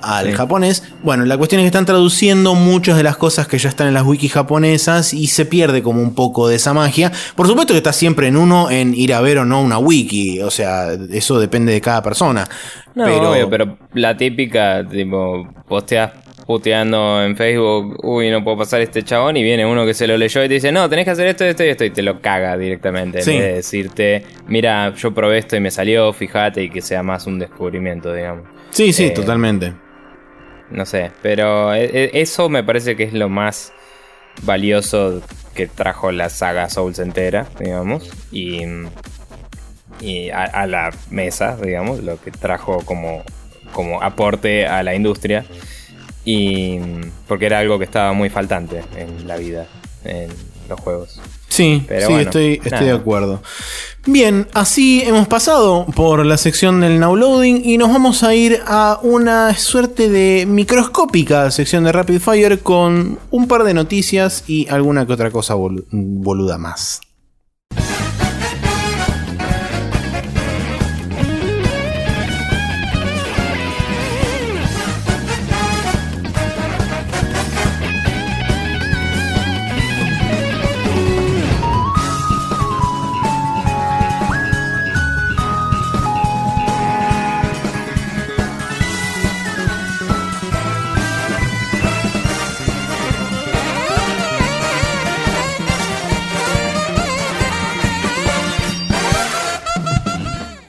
[0.06, 0.84] al japonés.
[1.04, 3.94] Bueno, la cuestión es que están traduciendo muchas de las cosas que ya están en
[3.94, 7.12] las wikis japonesas y se pierde como un poco de esa magia.
[7.36, 10.42] Por supuesto que está siempre en uno en ir a ver o no una wiki,
[10.42, 12.48] o sea, eso depende de cada persona.
[12.94, 16.12] No, pero, pero la típica, tipo, posteas
[16.46, 20.18] puteando en Facebook, uy, no puedo pasar este chabón, y viene uno que se lo
[20.18, 22.22] leyó y te dice, no, tenés que hacer esto, esto y esto, y te lo
[22.22, 23.20] caga directamente.
[23.20, 27.02] En vez de decirte, mira, yo probé esto y me salió, fíjate, y que sea
[27.02, 28.44] más un descubrimiento, digamos.
[28.70, 29.74] Sí, sí, eh, totalmente.
[30.70, 33.74] No sé, pero e, e, eso me parece que es lo más
[34.44, 35.22] valioso
[35.54, 38.10] que trajo la saga Souls entera, digamos.
[38.32, 38.64] Y,
[40.02, 43.24] y a, la mesa, digamos, lo que trajo como,
[43.72, 45.46] como aporte a la industria.
[46.26, 46.80] Y
[47.28, 49.68] porque era algo que estaba muy faltante en la vida,
[50.04, 50.30] en
[50.68, 51.22] los juegos.
[51.56, 53.42] Sí, sí estoy, estoy de acuerdo.
[54.08, 58.60] Bien, así hemos pasado por la sección del now loading y nos vamos a ir
[58.68, 64.68] a una suerte de microscópica sección de Rapid Fire con un par de noticias y
[64.70, 67.02] alguna que otra cosa boluda más.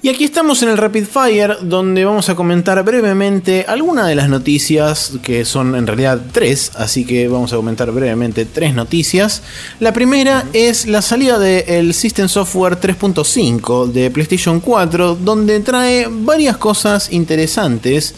[0.06, 4.28] Y aquí estamos en el Rapid Fire, donde vamos a comentar brevemente algunas de las
[4.28, 9.42] noticias, que son en realidad tres, así que vamos a comentar brevemente tres noticias.
[9.80, 16.56] La primera es la salida del System Software 3.5 de PlayStation 4, donde trae varias
[16.56, 18.14] cosas interesantes.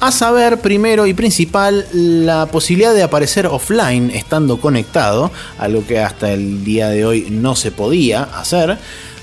[0.00, 6.32] A saber, primero y principal, la posibilidad de aparecer offline estando conectado, algo que hasta
[6.32, 8.78] el día de hoy no se podía hacer.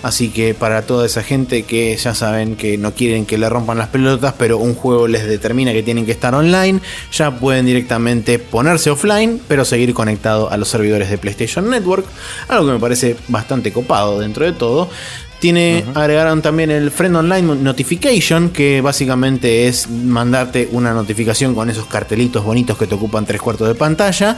[0.05, 3.79] Así que para toda esa gente que ya saben que no quieren que le rompan
[3.79, 6.79] las pelotas, pero un juego les determina que tienen que estar online,
[7.11, 12.05] ya pueden directamente ponerse offline, pero seguir conectado a los servidores de PlayStation Network.
[12.49, 14.91] Algo que me parece bastante copado dentro de todo.
[15.39, 21.87] Tiene, agregaron también el Friend Online Notification, que básicamente es mandarte una notificación con esos
[21.87, 24.37] cartelitos bonitos que te ocupan tres cuartos de pantalla.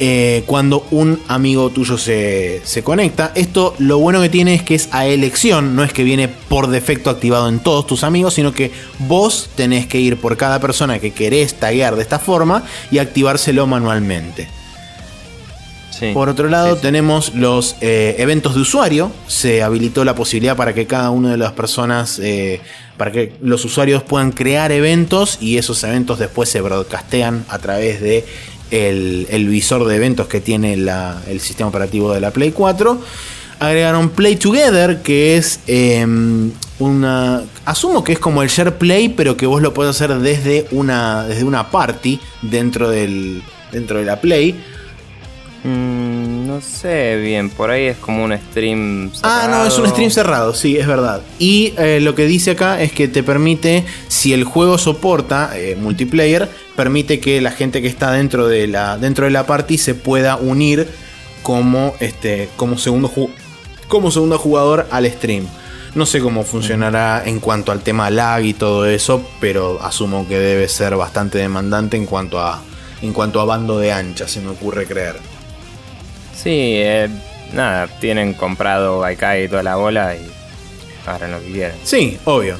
[0.00, 3.30] Eh, cuando un amigo tuyo se, se, conecta.
[3.36, 6.66] Esto lo bueno que tiene es que es a elección, no es que viene por
[6.66, 10.98] defecto activado en todos tus amigos, sino que vos tenés que ir por cada persona
[10.98, 14.48] que querés taguear de esta forma y activárselo manualmente.
[16.12, 19.12] Por otro lado, tenemos los eh, eventos de usuario.
[19.26, 22.60] Se habilitó la posibilidad para que cada una de las personas, eh,
[22.96, 28.00] para que los usuarios puedan crear eventos y esos eventos después se broadcastean a través
[28.00, 28.24] de
[28.70, 33.00] el, visor de eventos que tiene el sistema operativo de la Play 4.
[33.60, 37.42] Agregaron Play Together, que es em, una.
[37.64, 41.24] Asumo que es como el Share Play, pero que vos lo podés hacer desde una,
[41.24, 44.60] desde una party dentro, del, dentro de la Play.
[45.64, 49.34] Mm, no sé bien, por ahí es como un stream cerrado.
[49.34, 51.22] Ah, no, es un stream cerrado, sí, es verdad.
[51.38, 55.74] Y eh, lo que dice acá es que te permite, si el juego soporta eh,
[55.74, 59.94] multiplayer, permite que la gente que está dentro de la, dentro de la party se
[59.94, 60.86] pueda unir
[61.42, 63.10] como, este, como, segundo,
[63.88, 65.46] como segundo jugador al stream.
[65.94, 70.38] No sé cómo funcionará en cuanto al tema lag y todo eso, pero asumo que
[70.38, 72.60] debe ser bastante demandante en cuanto a,
[73.00, 75.33] en cuanto a bando de ancha, se me ocurre creer.
[76.44, 77.08] Sí, eh,
[77.54, 80.20] nada, tienen comprado Gaikai y toda la bola y
[81.06, 81.76] ahora que quieren.
[81.84, 82.58] Sí, obvio.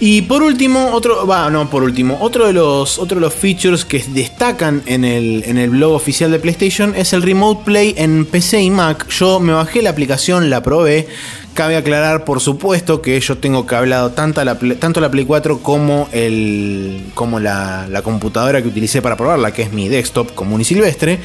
[0.00, 3.84] Y por último, otro, va, no, por último, otro de los, otro de los features
[3.84, 8.26] que destacan en el, en el blog oficial de PlayStation es el Remote Play en
[8.26, 9.06] PC y Mac.
[9.08, 11.06] Yo me bajé la aplicación, la probé.
[11.54, 16.08] Cabe aclarar, por supuesto, que yo tengo cableado tanto la, tanto la Play 4 como,
[16.10, 20.64] el, como la, la computadora que utilicé para probarla, que es mi desktop común y
[20.64, 21.20] silvestre.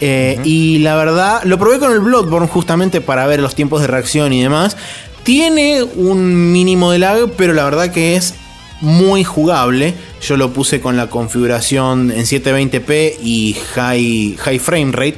[0.00, 3.86] Eh, y la verdad, lo probé con el Bloodborne justamente para ver los tiempos de
[3.86, 4.76] reacción y demás.
[5.22, 8.34] Tiene un mínimo de lag, pero la verdad que es
[8.80, 9.94] muy jugable.
[10.20, 15.16] Yo lo puse con la configuración en 720p y high, high frame rate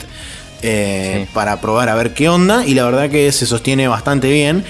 [0.63, 2.65] eh, para probar a ver qué onda.
[2.65, 4.65] Y la verdad que se sostiene bastante bien.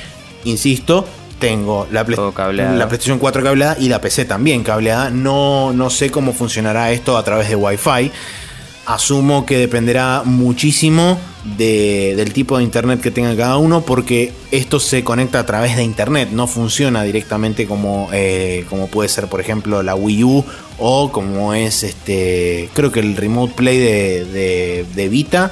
[0.44, 1.07] Insisto,
[1.38, 5.11] tengo la, la PlayStation 4 cableada y la PC también cableada.
[5.11, 8.11] No, no sé cómo funcionará esto a través de Wi-Fi
[8.88, 15.05] asumo que dependerá muchísimo del tipo de internet que tenga cada uno, porque esto se
[15.05, 19.83] conecta a través de internet, no funciona directamente como, eh, como puede ser, por ejemplo,
[19.83, 20.44] la Wii U
[20.79, 22.71] o como es este.
[22.73, 25.50] Creo que el Remote Play de, Vita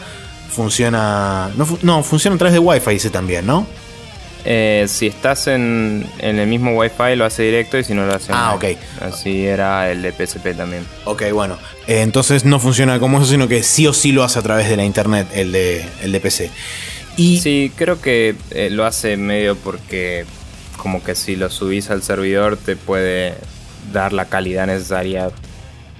[0.49, 1.51] funciona.
[1.57, 3.67] No, no, funciona a través de Wi-Fi ese también, ¿no?
[4.49, 8.33] Eh, si estás en, el mismo Wi-Fi lo hace directo y si no lo hace
[8.33, 8.65] Ah, ok.
[9.01, 10.87] Así era el de PSP también.
[11.05, 11.59] Ok, bueno.
[11.89, 14.69] Eh, entonces no funciona como eso, sino que sí o sí lo hace a través
[14.69, 16.51] de la internet, el de, el de PC.
[17.17, 17.41] Y...
[17.41, 20.25] Sí, creo que eh, lo hace medio porque
[20.77, 23.35] como que si lo subís al servidor te puede
[23.93, 25.31] dar la calidad necesaria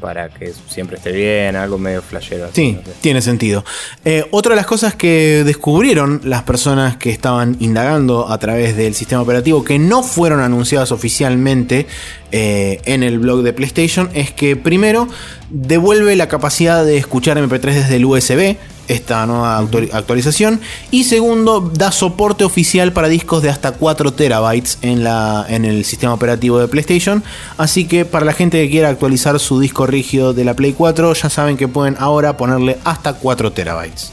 [0.01, 2.49] para que siempre esté bien, algo medio flashero.
[2.53, 3.65] Sí, tiene sentido.
[4.05, 8.95] Eh, otra de las cosas que descubrieron las personas que estaban indagando a través del
[8.95, 11.87] sistema operativo que no fueron anunciadas oficialmente
[12.33, 15.09] eh, en el blog de PlayStation es que primero
[15.51, 18.57] devuelve la capacidad de escuchar MP3 desde el USB,
[18.89, 20.61] esta nueva actualización.
[20.91, 25.85] Y segundo, da soporte oficial para discos de hasta 4 terabytes en, la, en el
[25.85, 27.23] sistema operativo de PlayStation.
[27.59, 31.15] Así que para la gente que quiera actualizar su disco rígido de la Play 4,
[31.15, 34.13] ya saben que pueden ahora ponerle hasta 4 terabytes.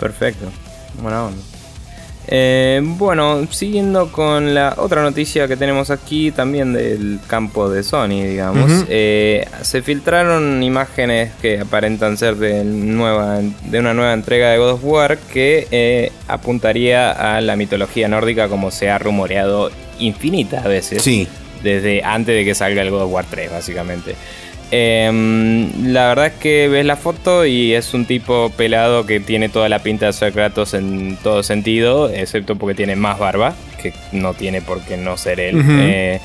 [0.00, 0.46] Perfecto.
[1.00, 1.53] Buena onda.
[2.26, 8.22] Eh, bueno, siguiendo con la otra noticia que tenemos aquí, también del campo de Sony,
[8.24, 14.58] digamos, eh, se filtraron imágenes que aparentan ser de, nueva, de una nueva entrega de
[14.58, 20.64] God of War que eh, apuntaría a la mitología nórdica como se ha rumoreado infinitas
[20.64, 21.02] veces.
[21.02, 21.28] Sí.
[21.62, 24.14] Desde antes de que salga el God of War 3, básicamente.
[24.76, 29.48] Em, la verdad es que ves la foto y es un tipo pelado que tiene
[29.48, 33.92] toda la pinta de ser Kratos en todo sentido, excepto porque tiene más barba, que
[34.10, 35.62] no tiene por qué no ser él.
[35.64, 36.20] Eh,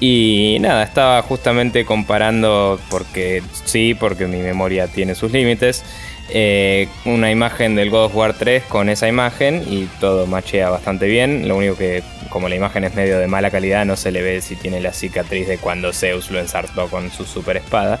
[0.00, 5.82] y nada, estaba justamente comparando, porque sí, porque mi memoria tiene sus límites,
[6.30, 11.06] eh, una imagen del God of War 3 con esa imagen y todo machea bastante
[11.06, 11.48] bien.
[11.48, 14.40] Lo único que, como la imagen es medio de mala calidad, no se le ve
[14.42, 17.98] si tiene la cicatriz de cuando Zeus lo ensartó con su super espada.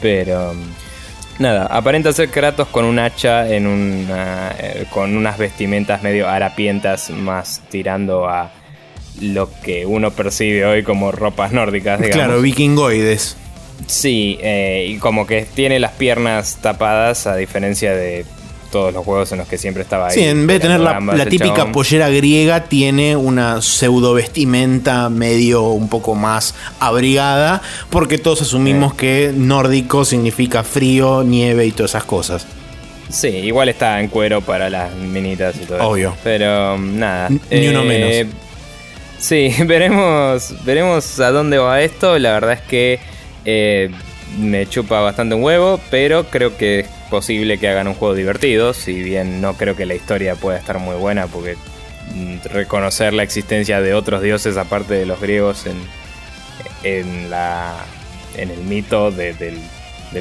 [0.00, 0.54] Pero
[1.38, 7.10] nada, aparenta ser Kratos con un hacha en una, eh, con unas vestimentas medio harapientas,
[7.10, 8.52] más tirando a
[9.20, 12.00] lo que uno percibe hoy como ropas nórdicas.
[12.00, 12.16] Digamos.
[12.16, 13.36] Claro, vikingoides.
[13.86, 18.24] Sí, eh, y como que tiene las piernas tapadas a diferencia de
[18.72, 20.14] todos los juegos en los que siempre estaba ahí.
[20.14, 25.88] Sí, en vez de tener la, típica pollera griega, tiene una pseudo vestimenta medio un
[25.88, 32.46] poco más abrigada, porque todos asumimos que nórdico significa frío, nieve y todas esas cosas.
[33.10, 36.16] Sí, igual está en cuero para las minitas y todo Obvio.
[36.24, 37.28] Pero nada.
[37.50, 38.10] Ni uno menos.
[38.10, 38.26] Eh,
[39.18, 42.18] sí, veremos, veremos a dónde va esto.
[42.18, 43.00] La verdad es que
[43.44, 43.90] eh,
[44.38, 48.72] me chupa bastante un huevo, pero creo que es posible que hagan un juego divertido,
[48.72, 51.56] si bien no creo que la historia pueda estar muy buena, porque
[52.14, 55.76] mm, reconocer la existencia de otros dioses aparte de los griegos en,
[56.82, 57.76] en, la,
[58.36, 59.58] en el mito del,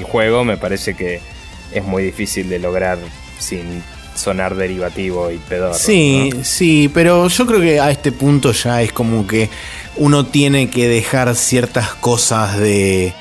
[0.03, 1.19] juego me parece que
[1.73, 2.97] es muy difícil de lograr
[3.39, 3.83] sin
[4.21, 5.75] sonar derivativo y pedor.
[5.75, 9.49] Sí, sí, pero yo creo que a este punto ya es como que
[9.97, 13.13] uno tiene que dejar ciertas cosas de...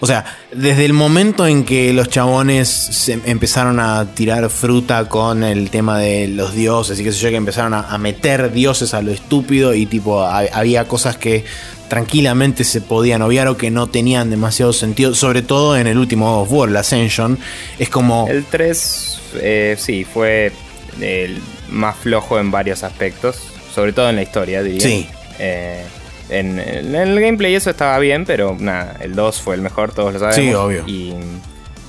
[0.00, 5.42] O sea, desde el momento en que los chabones se empezaron a tirar fruta con
[5.42, 9.00] el tema de los dioses y qué sé yo, que empezaron a, meter dioses a
[9.00, 11.44] lo estúpido y tipo había cosas que
[11.88, 16.40] tranquilamente se podían obviar o que no tenían demasiado sentido, sobre todo en el último
[16.40, 17.38] of War, la Ascension,
[17.78, 18.26] es como...
[18.28, 20.52] El 3, eh, sí, fue
[21.00, 21.38] el
[21.70, 23.36] más flojo en varios aspectos,
[23.72, 24.80] sobre todo en la historia, diría.
[24.80, 25.08] Sí.
[25.38, 25.84] Eh,
[26.28, 30.18] en, el gameplay eso estaba bien, pero nada, el 2 fue el mejor, todos lo
[30.18, 30.36] sabemos.
[30.36, 30.84] Sí, obvio.
[30.86, 31.12] Y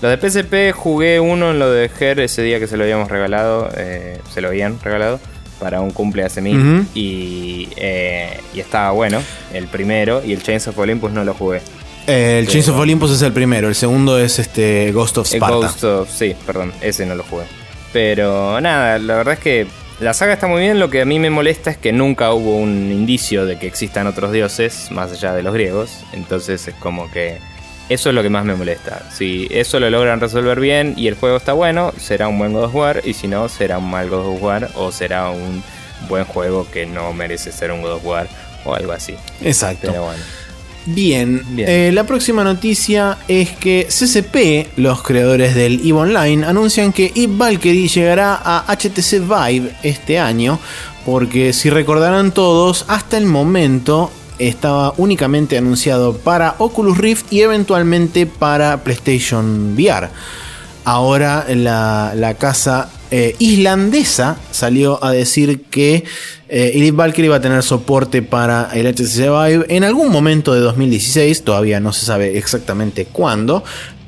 [0.01, 3.09] lo de PSP jugué uno en lo de Her ese día que se lo habíamos
[3.09, 5.19] regalado, eh, se lo habían regalado
[5.59, 9.21] para un cumple hace mil y, eh, y estaba bueno,
[9.53, 11.61] el primero, y el Chains of Olympus no lo jugué.
[12.08, 15.56] El Chains of Olympus es el primero, el segundo es este Ghost of Sparta.
[15.56, 17.45] Ghost of, sí, perdón, ese no lo jugué.
[17.93, 19.68] Pero nada, la verdad es que
[19.99, 22.58] la saga está muy bien, lo que a mí me molesta es que nunca hubo
[22.58, 27.10] un indicio de que existan otros dioses más allá de los griegos, entonces es como
[27.10, 27.38] que
[27.88, 29.10] eso es lo que más me molesta.
[29.12, 32.66] Si eso lo logran resolver bien y el juego está bueno, será un buen God
[32.66, 35.64] of War, y si no, será un mal God of War o será un
[36.10, 38.28] buen juego que no merece ser un God of War
[38.66, 39.16] o algo así.
[39.41, 39.88] Exacto.
[39.91, 40.24] Pero bueno.
[40.88, 47.11] Bien, eh, la próxima noticia es que CCP, los creadores del EVE Online, anuncian que
[47.15, 50.59] EVE Valkyrie llegará a HTC Vive este año,
[51.03, 58.27] porque si recordarán todos, hasta el momento estaba únicamente anunciado para Oculus Rift y eventualmente
[58.27, 60.09] para PlayStation VR.
[60.83, 66.03] Ahora la, casa eh, islandesa salió a decir que
[66.47, 70.60] eh, Elite Valkyrie va a tener soporte para el HTC Vive en algún momento de
[70.60, 73.64] 2016, todavía no se sabe exactamente cuándo,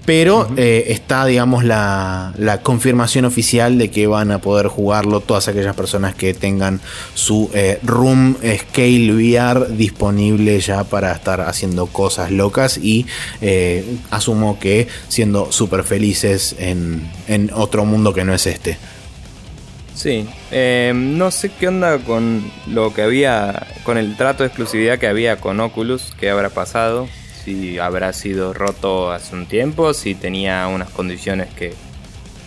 [0.07, 2.31] Pero eh, está, digamos, la,
[2.63, 6.79] confirmación oficial de que van a poder jugarlo todas aquellas personas que tengan
[7.13, 13.05] su eh, Room Scale VR disponible ya para estar haciendo cosas locas y
[13.41, 18.77] eh, asumo que siendo súper felices en, en otro mundo que no es este.
[19.93, 20.25] Sí,
[20.93, 25.41] no sé qué onda con lo que había, con el trato de exclusividad que había
[25.41, 27.09] con Oculus, que habrá pasado
[27.47, 31.73] si habrá sido roto hace un tiempo, si tenía unas condiciones que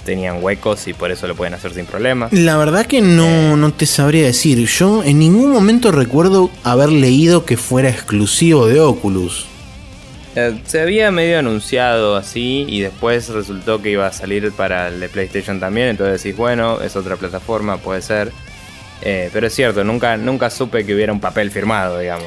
[0.04, 2.28] tenían huecos y por eso lo pueden hacer sin problema.
[2.32, 3.56] La verdad que no, eh.
[3.56, 4.58] no te sabría decir.
[4.66, 9.46] Yo en ningún momento recuerdo haber leído que fuera exclusivo de Oculus.
[10.36, 15.00] Eh, se había medio anunciado así y después resultó que iba a salir para el
[15.00, 18.32] de PlayStation también, entonces decís, bueno, es otra plataforma, puede ser.
[19.02, 22.26] Eh, pero es cierto, nunca, nunca supe que hubiera un papel firmado, digamos.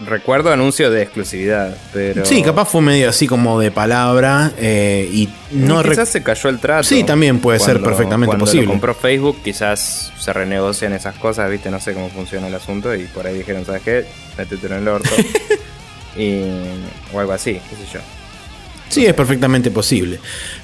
[0.00, 2.26] recuerdo anuncio de exclusividad, pero...
[2.26, 5.82] Sí, capaz fue medio así como de palabra eh, y no...
[5.82, 6.84] Quizás se cayó el trato.
[6.84, 8.66] Sí, también puede ser perfectamente cuando posible.
[8.66, 12.94] Lo compró Facebook, quizás se renegocian esas cosas, viste, no sé cómo funciona el asunto
[12.94, 14.04] y por ahí dijeron, ¿sabes qué?
[14.36, 15.10] Métete en el orto.
[16.16, 16.42] y,
[17.14, 18.00] o algo así, qué sé yo.
[18.94, 20.20] Sí, es perfectamente posible.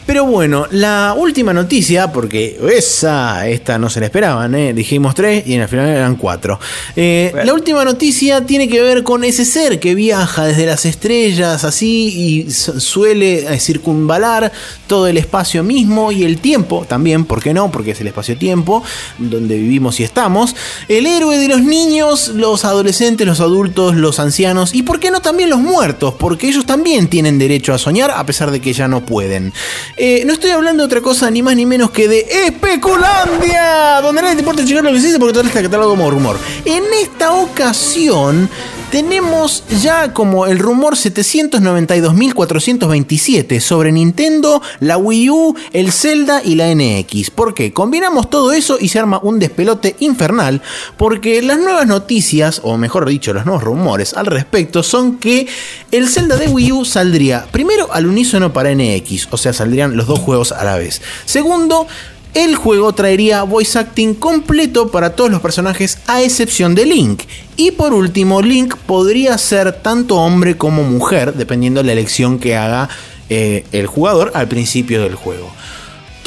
[0.06, 4.72] Pero bueno, la última noticia, porque esa, esta no se la esperaban, ¿eh?
[4.72, 6.60] dijimos tres y en el final eran cuatro.
[6.94, 11.64] Eh, la última noticia tiene que ver con ese ser que viaja desde las estrellas
[11.64, 14.52] así y suele eh, circunvalar
[14.86, 17.72] todo el espacio mismo y el tiempo también, ¿por qué no?
[17.72, 18.84] Porque es el espacio-tiempo
[19.18, 20.54] donde vivimos y estamos.
[20.86, 25.20] El héroe de los niños, los adolescentes, los adultos, los ancianos y, ¿por qué no
[25.20, 26.14] también los muertos?
[26.14, 29.52] Porque ellos también tienen derecho a soñar a pesar de que ya no pueden.
[29.96, 34.22] Eh, no estoy hablando de otra cosa ni más ni menos que de Especulandia, donde
[34.22, 36.38] nadie te importa checar lo que se dice porque todo está catalogado como rumor.
[36.64, 38.48] En esta ocasión
[38.90, 46.74] tenemos ya como el rumor 792.427 sobre Nintendo, la Wii U, el Zelda y la
[46.74, 47.30] NX.
[47.30, 47.72] ¿Por qué?
[47.72, 50.60] Combinamos todo eso y se arma un despelote infernal
[50.96, 55.46] porque las nuevas noticias, o mejor dicho, los nuevos rumores al respecto son que
[55.92, 60.08] el Zelda de Wii U saldría primero al unísono para NX, o sea, saldrían los
[60.08, 61.00] dos juegos a la vez.
[61.26, 61.86] Segundo,
[62.34, 67.22] el juego traería voice acting completo para todos los personajes a excepción de Link.
[67.56, 72.56] Y por último, Link podría ser tanto hombre como mujer, dependiendo de la elección que
[72.56, 72.88] haga
[73.28, 75.52] eh, el jugador al principio del juego.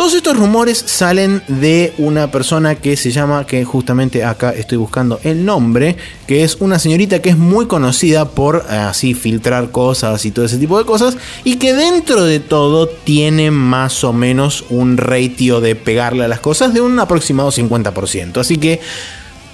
[0.03, 5.21] Todos estos rumores salen de una persona que se llama, que justamente acá estoy buscando
[5.23, 5.95] el nombre,
[6.27, 10.43] que es una señorita que es muy conocida por eh, así filtrar cosas y todo
[10.43, 15.61] ese tipo de cosas, y que dentro de todo tiene más o menos un ratio
[15.61, 18.41] de pegarle a las cosas de un aproximado 50%.
[18.41, 18.81] Así que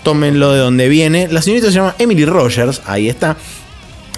[0.02, 1.28] tómenlo de donde viene.
[1.28, 3.38] La señorita se llama Emily Rogers, ahí está.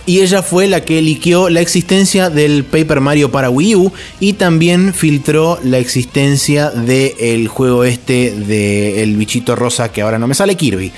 [0.05, 4.33] Y ella fue la que liqueó la existencia del Paper Mario para Wii U y
[4.33, 10.55] también filtró la existencia del juego este del bichito rosa que ahora no me sale,
[10.55, 10.91] Kirby.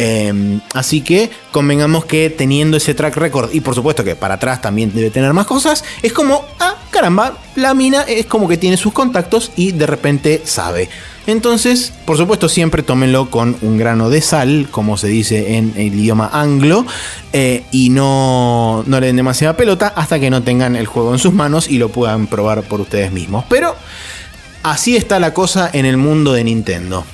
[0.00, 4.62] Em, así que convengamos que teniendo ese track record y por supuesto que para atrás
[4.62, 8.76] también debe tener más cosas, es como, ah, caramba, la mina es como que tiene
[8.76, 10.88] sus contactos y de repente sabe.
[11.28, 15.94] Entonces, por supuesto, siempre tómenlo con un grano de sal, como se dice en el
[15.94, 16.86] idioma anglo,
[17.34, 21.18] eh, y no, no le den demasiada pelota hasta que no tengan el juego en
[21.18, 23.44] sus manos y lo puedan probar por ustedes mismos.
[23.50, 23.76] Pero
[24.62, 27.04] así está la cosa en el mundo de Nintendo.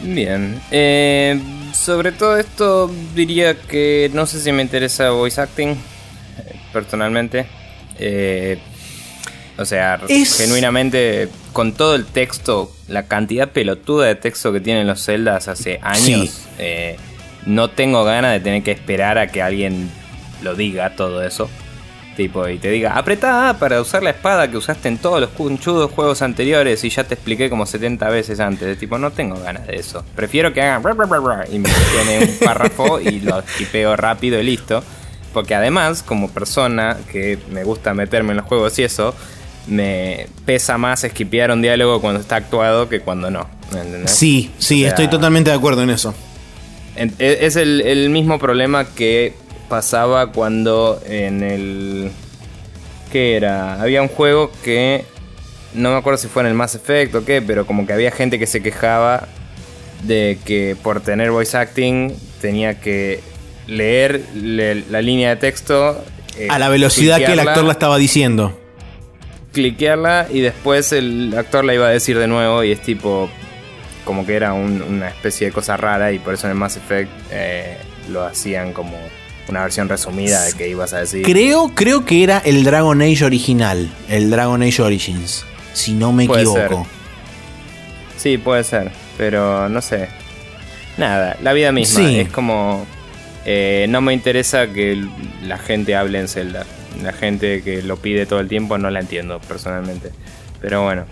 [0.00, 0.60] Bien.
[0.72, 1.40] Eh,
[1.74, 5.76] sobre todo esto diría que no sé si me interesa voice acting eh,
[6.72, 7.46] personalmente.
[9.58, 10.00] O sea,
[10.36, 15.78] genuinamente con todo el texto, la cantidad pelotuda de texto que tienen los celdas hace
[15.82, 16.96] años, eh,
[17.46, 19.90] no tengo ganas de tener que esperar a que alguien
[20.42, 21.48] lo diga todo eso.
[22.16, 25.90] Tipo, y te diga, apretá para usar la espada que usaste en todos los cunchudos
[25.90, 28.78] juegos anteriores y ya te expliqué como 70 veces antes.
[28.78, 30.02] Tipo, no tengo ganas de eso.
[30.14, 30.82] Prefiero que hagan
[31.52, 34.82] y me tiene un párrafo y lo tipeo rápido y listo.
[35.34, 39.14] Porque además, como persona que me gusta meterme en los juegos y eso,
[39.66, 43.48] me pesa más esquipear un diálogo cuando está actuado que cuando no.
[44.06, 46.14] Sí, sí, estoy totalmente de acuerdo en eso.
[46.96, 49.34] E, es el, mismo problema que
[49.68, 52.10] pasaba cuando en el...
[53.10, 53.80] ¿Qué era?
[53.80, 55.04] Había un juego que...
[55.74, 58.10] No me acuerdo si fue en el Mass Effect o qué, pero como que había
[58.10, 59.28] gente que se quejaba
[60.04, 63.20] de que por tener voice acting tenía que
[63.66, 66.02] leer la línea de texto.
[66.38, 68.58] Eh, a la velocidad que el actor la estaba diciendo
[69.56, 73.30] cliquearla y después el actor la iba a decir de nuevo y es tipo
[74.04, 77.10] como que era una especie de cosa rara y por eso en el Mass Effect
[77.30, 77.78] eh,
[78.10, 78.98] lo hacían como
[79.48, 81.24] una versión resumida de que ibas a decir.
[81.24, 86.24] Creo, creo que era el Dragon Age original, el Dragon Age Origins, si no me
[86.24, 86.86] equivoco.
[88.18, 90.08] Sí, puede ser, pero no sé.
[90.98, 92.10] Nada, la vida misma.
[92.10, 92.86] Es como.
[93.44, 95.02] Eh, no me interesa que
[95.42, 96.66] la gente hable en Zelda.
[97.02, 100.10] La gente que lo pide todo el tiempo no la entiendo personalmente.
[100.60, 101.04] Pero bueno.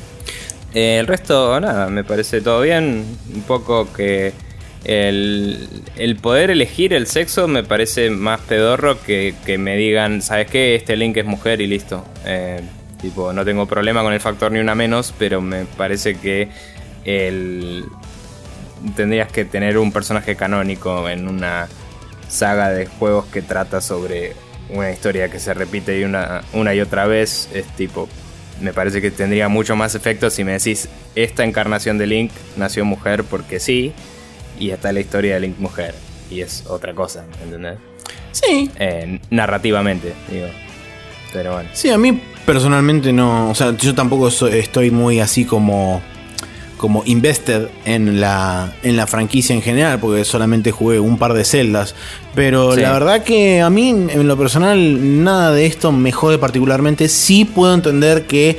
[0.75, 3.05] Eh, el resto, nada, me parece todo bien.
[3.33, 4.33] Un poco que
[4.85, 10.75] el, poder elegir el sexo me parece más pedorro que, que me digan, ¿sabes qué?
[10.75, 12.05] Este link es mujer y listo.
[12.27, 12.61] Eh,
[13.01, 16.49] tipo, no tengo problema con el factor ni una menos, pero me parece que
[17.05, 17.85] el,
[18.97, 21.69] tendrías que tener un personaje canónico en una
[22.29, 24.33] saga de juegos que trata sobre
[24.71, 27.49] una historia que se repite y una, una y otra vez.
[27.53, 28.09] Es tipo,
[28.61, 32.85] me parece que tendría mucho más efecto si me decís, esta encarnación de Link nació
[32.85, 33.93] mujer porque sí,
[34.59, 35.95] y está la historia de Link mujer,
[36.31, 37.79] y es otra cosa, ¿entendés?
[38.33, 38.71] Sí.
[38.77, 40.49] Eh, narrativamente, digo.
[41.33, 41.69] Pero bueno.
[41.73, 46.01] Sí, a mí personalmente no, o sea, yo tampoco estoy muy así como
[46.85, 51.43] como invested en la, en la franquicia en general, porque solamente jugué un par de
[51.43, 51.95] celdas.
[52.35, 57.09] Pero la verdad que a mí, en lo personal, nada de esto me jode particularmente.
[57.09, 58.59] Sí puedo entender que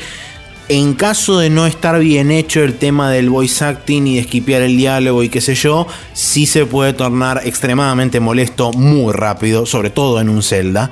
[0.70, 4.64] en caso de no estar bien hecho el tema del voice acting y de esquipear
[4.64, 9.92] el diálogo y qué sé yo, sí se puede tornar extremadamente molesto muy rápido, sobre
[9.92, 10.90] todo en un Zelda.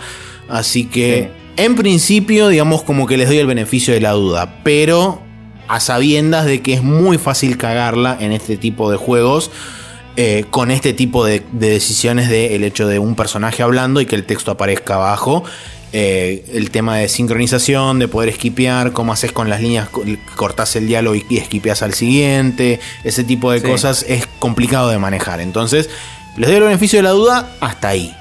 [0.47, 5.22] Así que, en principio, digamos como que les doy el beneficio de la duda, pero
[5.67, 9.51] a sabiendas de que es muy fácil cagarla en este tipo de juegos.
[10.15, 14.15] Eh, con este tipo de, decisiones del el hecho de un personaje hablando y que
[14.15, 15.43] el texto aparezca abajo.
[15.91, 19.89] Eh, el tema de sincronización, de poder esquipear, cómo haces con las líneas,
[20.35, 25.39] cortás el diálogo y, esquipeas al siguiente, ese tipo de cosas es complicado de manejar.
[25.39, 25.89] Entonces,
[26.35, 28.11] les doy el beneficio de la duda hasta ahí.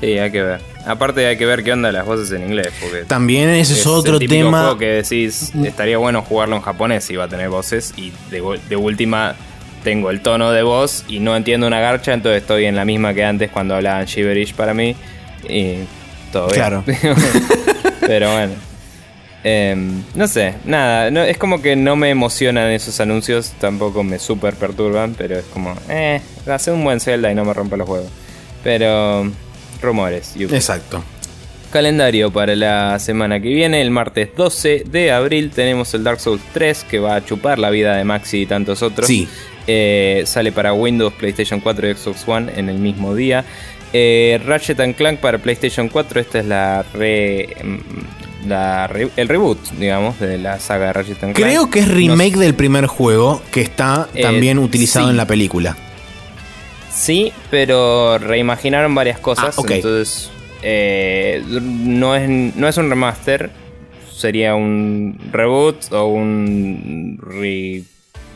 [0.00, 0.60] Sí, hay que ver.
[0.86, 2.68] Aparte hay que ver qué onda las voces en inglés.
[2.80, 4.60] Porque También ese es, otro el tema.
[4.62, 7.92] Juego que decís, estaría bueno jugarlo en japonés y va a tener voces.
[7.96, 9.34] Y de, última
[9.82, 13.14] tengo el tono de voz y no entiendo una garcha, entonces estoy en la misma
[13.14, 14.94] que antes cuando hablaban Shiverish para mí.
[15.48, 15.78] Y
[16.32, 16.56] todo bien.
[16.56, 16.84] Claro.
[18.00, 18.52] Pero bueno.
[19.44, 24.18] Em, no sé, nada, no, es como que no me emocionan esos anuncios, tampoco me
[24.18, 27.86] super perturban, pero es como, eh, hace un buen Zelda y no me rompe los
[27.86, 28.10] juegos.
[28.64, 29.30] Pero
[29.80, 30.34] rumores.
[30.38, 31.02] Exacto.
[31.70, 36.40] Calendario para la semana que viene, el martes 12 de abril tenemos el Dark Souls
[36.54, 39.06] 3 que va a chupar la vida de Maxi y tantos otros.
[39.06, 39.28] Sí.
[39.66, 43.44] Eh, sale para Windows, PlayStation 4 y Xbox One en el mismo día.
[43.92, 48.52] Eh, Ratchet and Clank para PlayStation 4, esta es la re, mm,
[49.16, 51.50] el reboot, digamos, de la saga de Ratchet and Clank.
[51.50, 55.76] Creo que es remake del primer juego que está eh, también utilizado en la película.
[56.98, 59.56] Sí, pero reimaginaron varias cosas.
[59.56, 60.30] Ah, entonces,
[60.62, 63.50] eh, no, es, no es un remaster.
[64.12, 67.84] Sería un reboot o un re.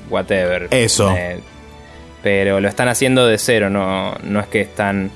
[0.09, 0.69] whatever.
[0.71, 1.13] Eso.
[1.17, 1.41] Eh,
[2.23, 5.11] pero lo están haciendo de cero, no, no es que están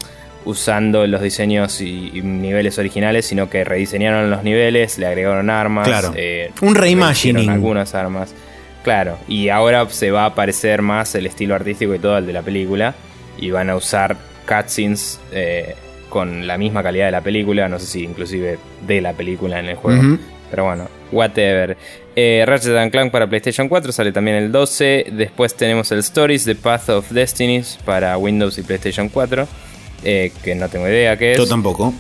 [0.45, 5.87] usando los diseños y, niveles originales, sino que rediseñaron los niveles, le agregaron armas.
[5.87, 6.13] Claro.
[6.17, 7.49] Eh, un reimagining.
[7.49, 8.35] Algunas armas.
[8.83, 12.33] Claro, y ahora se va a aparecer más el estilo artístico y todo al de
[12.33, 12.97] la película
[13.39, 14.17] y van a usar
[14.47, 15.75] cutscenes eh,
[16.09, 19.67] con la misma calidad de la película, no sé si inclusive de la película en
[19.67, 20.19] el juego.
[20.51, 21.77] Pero bueno, whatever.
[22.15, 25.07] Eh, Ratchet Clank para PlayStation 4 sale también el 12.
[25.13, 29.47] Después tenemos el Stories, The Path of Destinies para Windows y PlayStation 4.
[30.05, 31.39] Eh, que no tengo idea qué es.
[31.39, 31.93] Yo tampoco.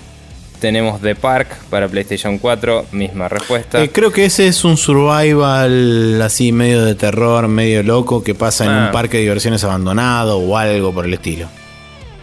[0.61, 3.82] Tenemos The Park para PlayStation 4, misma respuesta.
[3.82, 8.64] Eh, creo que ese es un survival así medio de terror, medio loco, que pasa
[8.64, 8.90] en un ah.
[8.92, 11.48] parque de diversiones abandonado o algo por el estilo.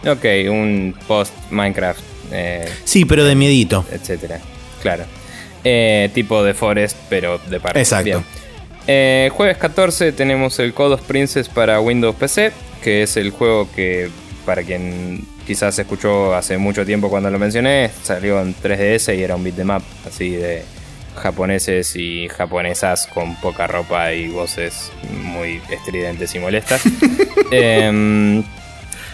[0.06, 2.00] Ok, un post Minecraft.
[2.32, 3.84] Eh, sí, pero de miedito.
[3.92, 4.40] Etcétera.
[4.82, 5.04] Claro.
[5.62, 7.78] Eh, tipo de Forest, pero de parque.
[7.78, 8.22] Exacto.
[8.84, 14.10] jueves 14 tenemos el Code of Princess para Windows PC, que es el juego que,
[14.44, 19.22] para quien quizás se escuchó hace mucho tiempo cuando lo mencioné, salió en 3DS y
[19.22, 20.62] era un beat'em up así de
[21.16, 26.82] japoneses y japonesas con poca ropa y voces muy estridentes y molestas.
[27.50, 28.42] Em,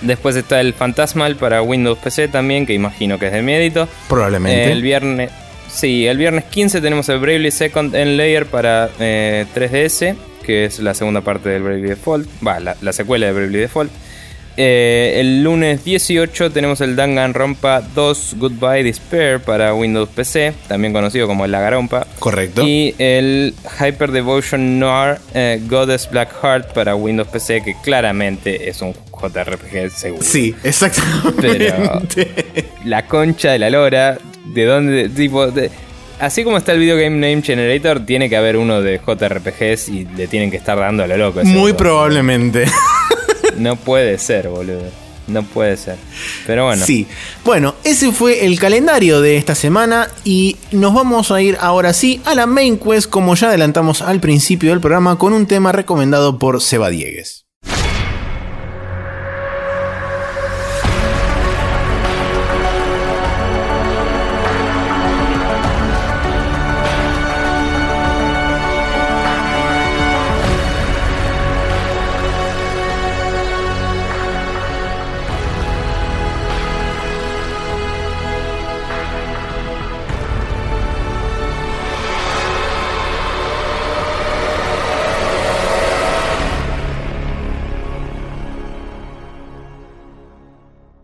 [0.00, 3.86] después está el Fantasmal para Windows PC también, que imagino que es de miedito.
[4.08, 4.72] Probablemente.
[4.72, 5.30] el viernes.
[5.68, 10.78] Sí, el viernes 15 tenemos el Bravely Second End Layer para 3DS, eh, que es
[10.78, 12.28] la segunda parte del Bravely Default.
[12.46, 13.90] Va, la secuela de Bravely Default.
[14.56, 21.26] Eh, el lunes 18 tenemos el Danganronpa 2 Goodbye Despair para Windows PC, también conocido
[21.26, 22.06] como el Lagarompa.
[22.18, 22.62] Correcto.
[22.66, 28.82] Y el Hyper Devotion Noir eh, Goddess Black Heart para Windows PC, que claramente es
[28.82, 30.22] un JRPG seguro.
[30.22, 31.40] Sí, exactamente.
[31.40, 32.02] Pero
[32.84, 35.48] la concha de la lora, de dónde, tipo,
[36.18, 40.04] así como está el Video Game Name Generator, tiene que haber uno de JRPGs y
[40.16, 41.40] le tienen que estar dando a lo loco.
[41.44, 42.64] Muy probablemente.
[43.60, 44.90] No puede ser, boludo.
[45.26, 45.96] No puede ser.
[46.46, 46.84] Pero bueno.
[46.84, 47.06] Sí.
[47.44, 52.20] Bueno, ese fue el calendario de esta semana y nos vamos a ir ahora sí
[52.24, 56.38] a la main quest como ya adelantamos al principio del programa con un tema recomendado
[56.38, 57.49] por Seba Diegues.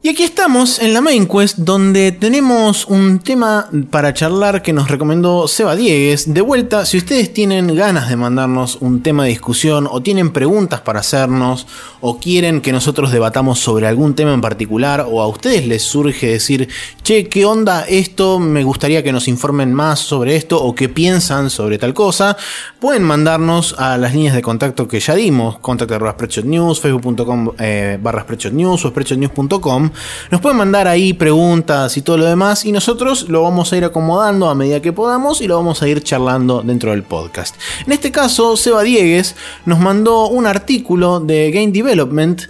[0.07, 4.89] Y aquí estamos en la main quest donde tenemos un tema para charlar que nos
[4.89, 6.33] recomendó Seba Diegues.
[6.33, 10.81] De vuelta, si ustedes tienen ganas de mandarnos un tema de discusión o tienen preguntas
[10.81, 11.67] para hacernos
[12.01, 16.29] o quieren que nosotros debatamos sobre algún tema en particular o a ustedes les surge
[16.29, 16.69] decir,
[17.03, 18.39] che, ¿qué onda esto?
[18.39, 22.37] Me gustaría que nos informen más sobre esto o qué piensan sobre tal cosa,
[22.79, 25.99] pueden mandarnos a las líneas de contacto que ya dimos, contacto
[26.45, 29.91] News, facebook.com eh, barra News o spreadshotnews.com
[30.31, 33.85] nos pueden mandar ahí preguntas y todo lo demás y nosotros lo vamos a ir
[33.85, 37.57] acomodando a medida que podamos y lo vamos a ir charlando dentro del podcast.
[37.87, 42.43] En este caso, Seba Diegues nos mandó un artículo de Game Development.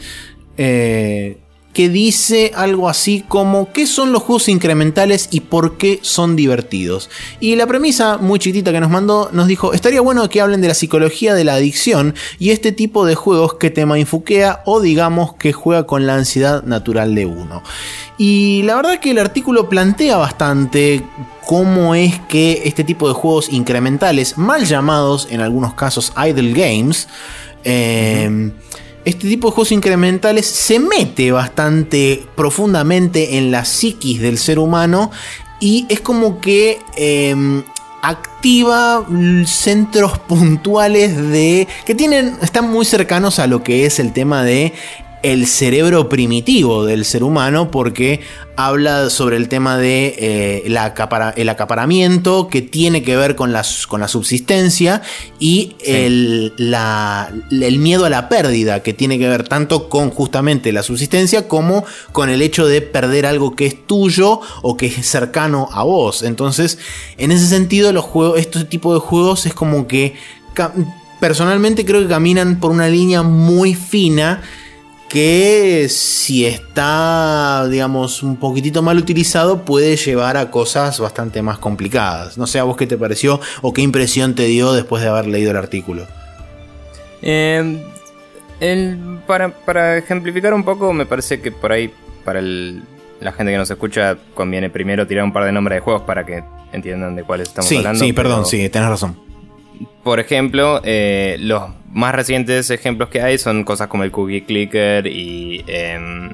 [0.57, 1.38] Eh,
[1.76, 7.10] que dice algo así como qué son los juegos incrementales y por qué son divertidos.
[7.38, 10.68] Y la premisa muy chiquitita que nos mandó nos dijo, estaría bueno que hablen de
[10.68, 15.34] la psicología de la adicción y este tipo de juegos que te mainfuquea o digamos
[15.34, 17.62] que juega con la ansiedad natural de uno.
[18.16, 21.02] Y la verdad que el artículo plantea bastante
[21.44, 27.06] cómo es que este tipo de juegos incrementales, mal llamados en algunos casos idle games,
[27.64, 28.50] eh,
[29.07, 35.12] este tipo de juegos incrementales se mete bastante profundamente en la psiquis del ser humano
[35.61, 37.62] y es como que em,
[38.02, 39.07] activa
[39.46, 44.74] centros puntuales de que tienen están muy cercanos a lo que es el tema de
[45.22, 48.20] el cerebro primitivo del ser humano porque
[48.56, 50.62] habla sobre el tema de eh,
[51.36, 55.02] el acaparamiento que tiene que ver con la, con la subsistencia
[55.38, 60.82] y el, el, miedo a la pérdida que tiene que ver tanto con justamente la
[60.82, 65.68] subsistencia como con el hecho de perder algo que es tuyo o que es cercano
[65.72, 66.22] a vos.
[66.22, 66.78] Entonces,
[67.18, 70.14] en ese sentido, los juegos, este tipo de juegos es como que
[71.20, 74.42] personalmente creo que caminan por una línea muy fina
[75.09, 82.36] que si está, digamos, un poquitito mal utilizado puede llevar a cosas bastante más complicadas.
[82.38, 85.26] No sé a vos qué te pareció o qué impresión te dio después de haber
[85.26, 86.07] leído el artículo.
[87.22, 87.80] Em,
[89.26, 91.92] para, ejemplificar un poco, me parece que por ahí,
[92.24, 96.02] para la gente que nos escucha, conviene primero tirar un par de nombres de juegos
[96.02, 96.42] para que
[96.72, 98.04] entiendan de cuáles estamos hablando.
[98.04, 99.25] Sí, perdón, sí, tenés razón.
[100.02, 105.06] Por ejemplo, eh, los más recientes ejemplos que hay son cosas como el Cookie Clicker
[105.06, 106.30] y em,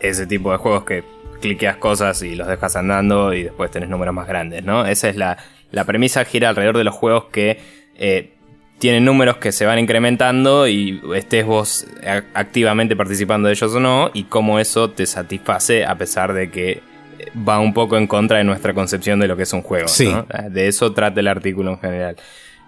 [0.00, 1.04] ese tipo de juegos que
[1.40, 4.86] cliqueas cosas y los dejas andando y después tenés números más grandes, ¿no?
[4.86, 5.38] Esa es la,
[5.70, 7.58] la premisa, gira alrededor de los juegos que
[7.96, 8.32] eh,
[8.78, 11.86] tienen números que se van incrementando y estés vos
[12.34, 16.80] activamente participando de ellos o no y cómo eso te satisface a pesar de que
[17.36, 19.86] va un poco en contra de nuestra concepción de lo que es un juego.
[20.50, 22.16] De eso trata el artículo en general.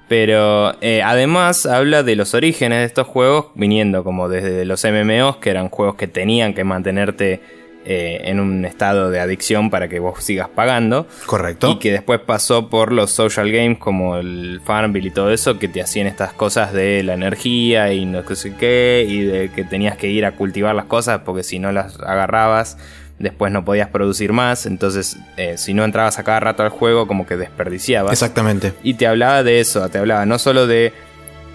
[0.09, 5.39] Pero eh, además habla de los orígenes de estos juegos, viniendo como desde los MMOs,
[5.39, 7.41] que eran juegos que tenían que mantenerte
[7.87, 11.07] eh, en un estado de adicción para que vos sigas pagando.
[11.25, 11.71] Correcto.
[11.71, 15.69] Y que después pasó por los social games como el Farmville y todo eso, que
[15.69, 19.97] te hacían estas cosas de la energía y no sé qué, y de que tenías
[19.97, 22.79] que ir a cultivar las cosas porque si no las agarrabas
[23.25, 27.09] después no podías producir más, entonces eh, si no entrabas a cada rato al juego
[27.09, 28.13] como que desperdiciabas.
[28.13, 28.73] Exactamente.
[28.85, 30.93] Y te hablaba de eso, te hablaba no solo de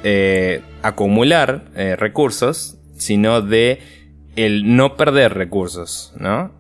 [0.04, 3.80] eh, acumular eh, recursos, sino de
[4.36, 6.58] el no perder recursos, ¿no?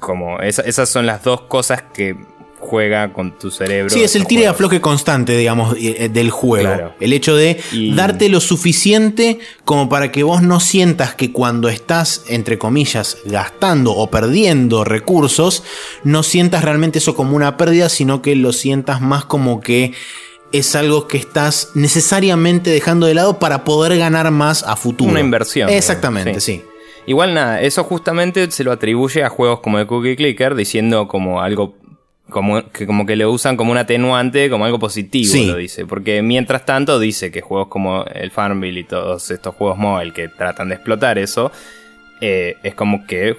[0.00, 2.16] como esas son las dos cosas que
[2.64, 3.90] juega con tu cerebro.
[3.90, 6.94] Sí, es el tire y afloje constante, digamos, eh, del juego.
[6.98, 7.60] El hecho de
[7.94, 13.92] darte lo suficiente como para que vos no sientas que cuando estás, entre comillas, gastando
[13.92, 15.62] o perdiendo recursos,
[16.02, 19.92] no sientas realmente eso como una pérdida, sino que lo sientas más como que
[20.52, 25.10] es algo que estás necesariamente dejando de lado para poder ganar más a futuro.
[25.10, 25.68] Una inversión.
[25.68, 26.62] Exactamente, sí.
[27.06, 31.42] Igual nada, eso justamente se lo atribuye a juegos como el Cookie Clicker, diciendo como
[31.42, 31.76] algo
[32.28, 35.86] como que, como que lo usan como un atenuante, como algo positivo, lo dice.
[35.86, 40.28] Porque mientras tanto dice que juegos como el Farmville y todos estos juegos móvil que
[40.28, 41.52] tratan de explotar eso,
[42.20, 43.36] eh, es como que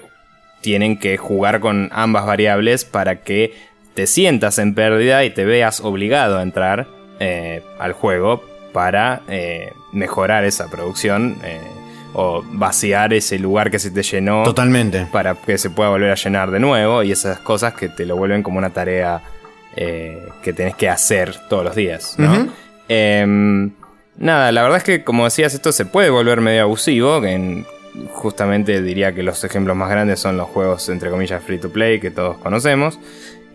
[0.60, 3.54] tienen que jugar con ambas variables para que
[3.94, 6.86] te sientas en pérdida y te veas obligado a entrar
[7.18, 11.38] eh, al juego para eh, mejorar esa producción
[12.12, 14.42] o vaciar ese lugar que se te llenó.
[14.42, 15.06] Totalmente.
[15.12, 18.16] Para que se pueda volver a llenar de nuevo y esas cosas que te lo
[18.16, 19.22] vuelven como una tarea
[19.76, 22.16] eh, que tenés que hacer todos los días,
[22.88, 23.72] em,
[24.16, 27.20] nada, la verdad es que como decías, esto se puede volver medio abusivo.
[28.12, 32.00] justamente diría que los ejemplos más grandes son los juegos, entre comillas, free to play
[32.00, 32.98] que todos conocemos.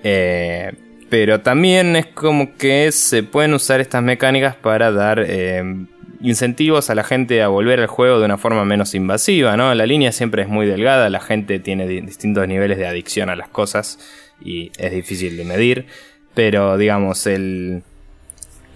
[0.03, 0.71] Eh,
[1.11, 5.87] pero también es como que se pueden usar estas mecánicas para dar em,
[6.23, 9.73] incentivos a la gente a volver al juego de una forma menos invasiva, ¿no?
[9.73, 13.49] La línea siempre es muy delgada, la gente tiene distintos niveles de adicción a las
[13.49, 13.99] cosas
[14.43, 15.85] y es difícil de medir,
[16.33, 17.83] pero digamos, el...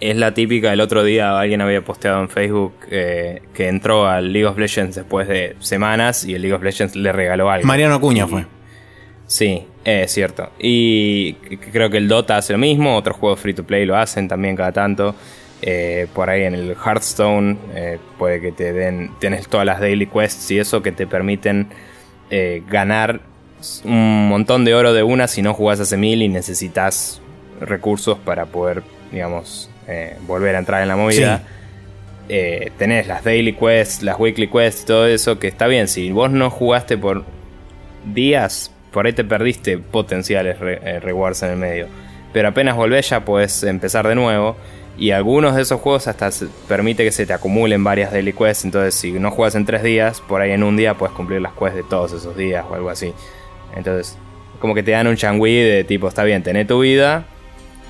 [0.01, 4.33] Es la típica, el otro día alguien había posteado en Facebook eh, que entró al
[4.33, 7.65] League of Legends después de semanas y el League of Legends le regaló algo.
[7.65, 8.45] Mariano Acuña fue.
[9.25, 10.51] Sí, es cierto.
[10.59, 11.33] Y
[11.71, 14.55] creo que el Dota hace lo mismo, otros juegos free to play lo hacen también
[14.57, 15.15] cada tanto.
[15.67, 20.05] Eh, por ahí en el Hearthstone eh, puede que te den, tienes todas las daily
[20.05, 21.69] quests y eso que te permiten
[22.29, 23.21] eh, ganar
[23.83, 27.19] un montón de oro de una si no jugás hace mil y necesitas
[27.59, 29.71] recursos para poder, digamos,
[30.27, 31.41] volver a entrar en la movida.
[32.27, 35.87] tenés las daily quests, las weekly quests, todo eso que está bien.
[35.87, 37.23] Si vos no jugaste por
[38.13, 41.87] días, por ahí te perdiste potenciales rewards en el medio.
[42.33, 44.57] Pero apenas volvés ya puedes empezar de nuevo.
[44.97, 46.29] Y algunos de esos juegos hasta
[46.67, 48.65] permite que se te acumulen varias daily quests.
[48.65, 51.53] Entonces, si no juegas en tres días, por ahí en un día puedes cumplir las
[51.53, 53.13] quests de todos esos días o algo así.
[53.75, 54.17] Entonces,
[54.59, 57.25] como que te dan un changui de tipo, está bien, tené tu vida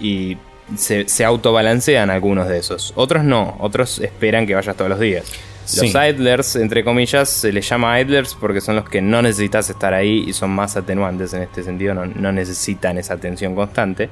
[0.01, 0.37] y
[0.75, 2.91] se, se autobalancean algunos de esos.
[2.95, 5.31] Otros no, otros esperan que vayas todos los días.
[5.77, 9.93] Los idlers, entre comillas, se les llama idlers porque son los que no necesitas estar
[9.95, 14.09] ahí y son más atenuantes en este sentido, no, no necesitan esa atención constante.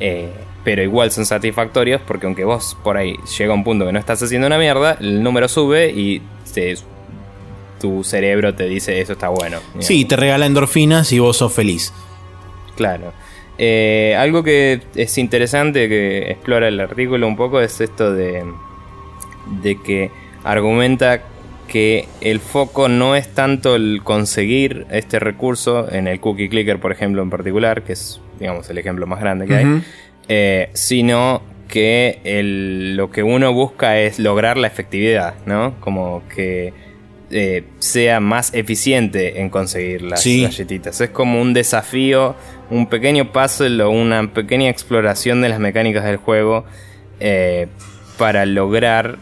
[0.00, 0.30] Eh,
[0.64, 4.22] pero igual son satisfactorios porque aunque vos por ahí llega un punto que no estás
[4.22, 6.22] haciendo una mierda, el número sube y
[7.80, 9.58] tu cerebro te dice eso está bueno.
[9.78, 11.92] Sí, te regala endorfinas y vos sos feliz.
[12.76, 13.12] Claro.
[13.56, 18.44] Eh, algo que es interesante que explora el artículo un poco es esto de,
[19.62, 20.10] de que
[20.44, 21.22] argumenta
[21.66, 26.92] que el foco no es tanto el conseguir este recurso en el cookie clicker, por
[26.92, 29.82] ejemplo, en particular, que es, digamos, el ejemplo más grande que hay,
[30.28, 32.20] eh, sino que
[32.96, 35.74] lo que uno busca es lograr la efectividad, ¿no?
[35.80, 36.72] Como que
[37.30, 41.00] eh, sea más eficiente en conseguir las galletitas.
[41.00, 42.34] Es como un desafío,
[42.70, 46.64] un pequeño puzzle o una pequeña exploración de las mecánicas del juego
[47.20, 47.68] eh,
[48.16, 49.18] para lograr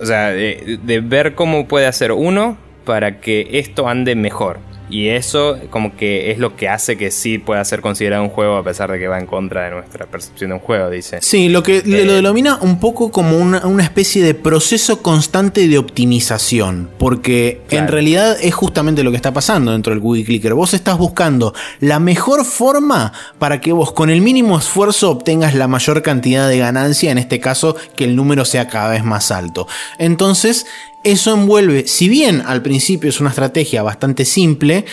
[0.00, 4.58] o sea, de, ver cómo puede hacer uno para que esto ande mejor.
[4.90, 8.56] Y eso como que es lo que hace que sí pueda ser considerado un juego
[8.56, 11.18] a pesar de que va en contra de nuestra percepción de un juego, dice.
[11.20, 15.78] Sí, lo que lo eh, denomina un poco como una, especie de proceso constante de
[15.78, 20.54] optimización, porque en realidad es justamente lo que está pasando dentro del Google Clicker.
[20.54, 25.68] Vos estás buscando la mejor forma para que vos con el mínimo esfuerzo obtengas la
[25.68, 29.66] mayor cantidad de ganancia, en este caso que el número sea cada vez más alto.
[29.98, 30.66] Entonces,
[31.04, 34.84] eso envuelve, si bien al principio es una estrategia bastante simple,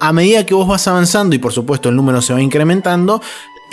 [0.00, 3.22] a medida que vos vas avanzando y por supuesto el número se va incrementando,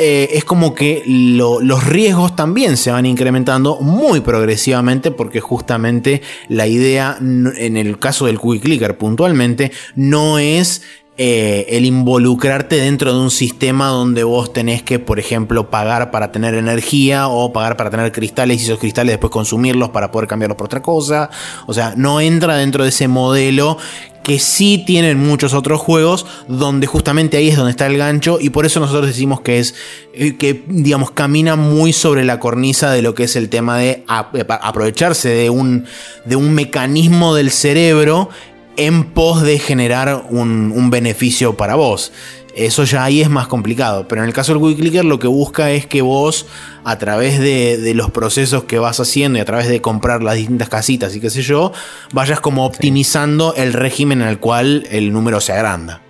[0.01, 6.67] eh, es como que los riesgos también se van incrementando muy progresivamente porque justamente la
[6.67, 10.83] idea en el caso del Quick Clicker puntualmente no es
[11.21, 16.31] eh, el involucrarte dentro de un sistema donde vos tenés que, por ejemplo, pagar para
[16.31, 20.55] tener energía o pagar para tener cristales y esos cristales después consumirlos para poder cambiarlos
[20.55, 21.29] por otra cosa.
[21.67, 23.77] O sea, no entra dentro de ese modelo
[24.23, 28.51] que sí tienen muchos otros juegos donde justamente ahí es donde está el gancho y
[28.51, 29.75] por eso nosotros decimos que es
[30.13, 34.03] eh, que digamos camina muy sobre la cornisa de lo que es el tema de
[34.07, 35.85] aprovecharse de un
[36.25, 38.29] de un mecanismo del cerebro
[38.77, 42.11] en pos de generar un, beneficio para vos.
[42.55, 44.07] Eso ya ahí es más complicado.
[44.07, 46.47] Pero en el caso del Quick Clicker lo que busca es que vos,
[46.83, 50.69] a través de, los procesos que vas haciendo y a través de comprar las distintas
[50.69, 51.71] casitas y qué sé yo,
[52.11, 56.01] vayas como optimizando el régimen en el cual el número se agranda.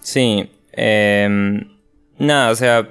[0.00, 0.50] Sí.
[0.72, 1.68] Em,
[2.18, 2.88] nada, o sea.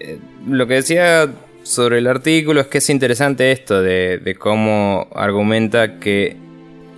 [0.00, 1.30] Eh, lo que decía
[1.62, 6.36] sobre el artículo es que es interesante esto de, cómo argumenta que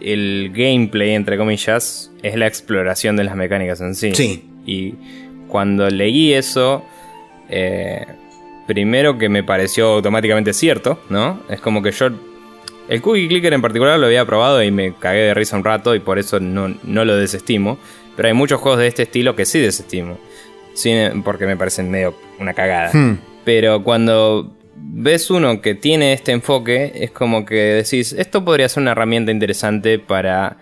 [0.04, 4.14] el gameplay, entre comillas, es la exploración de las mecánicas en sí.
[4.14, 4.44] Sí.
[4.66, 4.94] Y
[5.48, 6.84] cuando leí eso,
[7.48, 8.06] eh,
[8.66, 11.40] primero que me pareció automáticamente cierto, ¿no?
[11.48, 12.08] Es como que yo...
[12.88, 15.94] El Cookie Clicker en particular lo había probado y me cagué de risa un rato
[15.94, 17.78] y por eso no, no lo desestimo.
[18.16, 20.18] Pero hay muchos juegos de este estilo que sí desestimo.
[21.24, 22.90] porque me parecen medio una cagada.
[22.92, 23.18] Hmm.
[23.44, 28.82] Pero cuando ves uno que tiene este enfoque, es como que decís, esto podría ser
[28.82, 30.58] una herramienta interesante para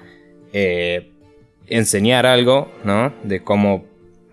[0.53, 1.11] eh,
[1.67, 3.13] enseñar algo, ¿no?
[3.23, 3.85] De cómo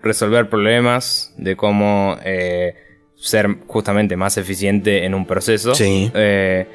[0.02, 2.74] resolver problemas, de cómo eh,
[3.16, 5.74] ser justamente más eficiente en un proceso.
[5.74, 6.10] Sí.
[6.14, 6.66] Eh,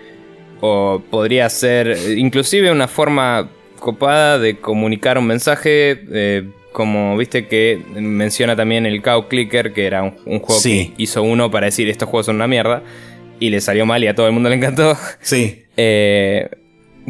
[0.62, 3.50] o podría ser inclusive una forma
[3.80, 10.04] copada de comunicar un mensaje como viste que menciona también el Cow Clicker, que era
[10.04, 12.84] un, juego que hizo uno para decir estos juegos son una mierda.
[13.40, 14.98] Y le salió mal y a todo el mundo le encantó.
[15.22, 15.60] Sí.
[15.76, 16.50] Eh,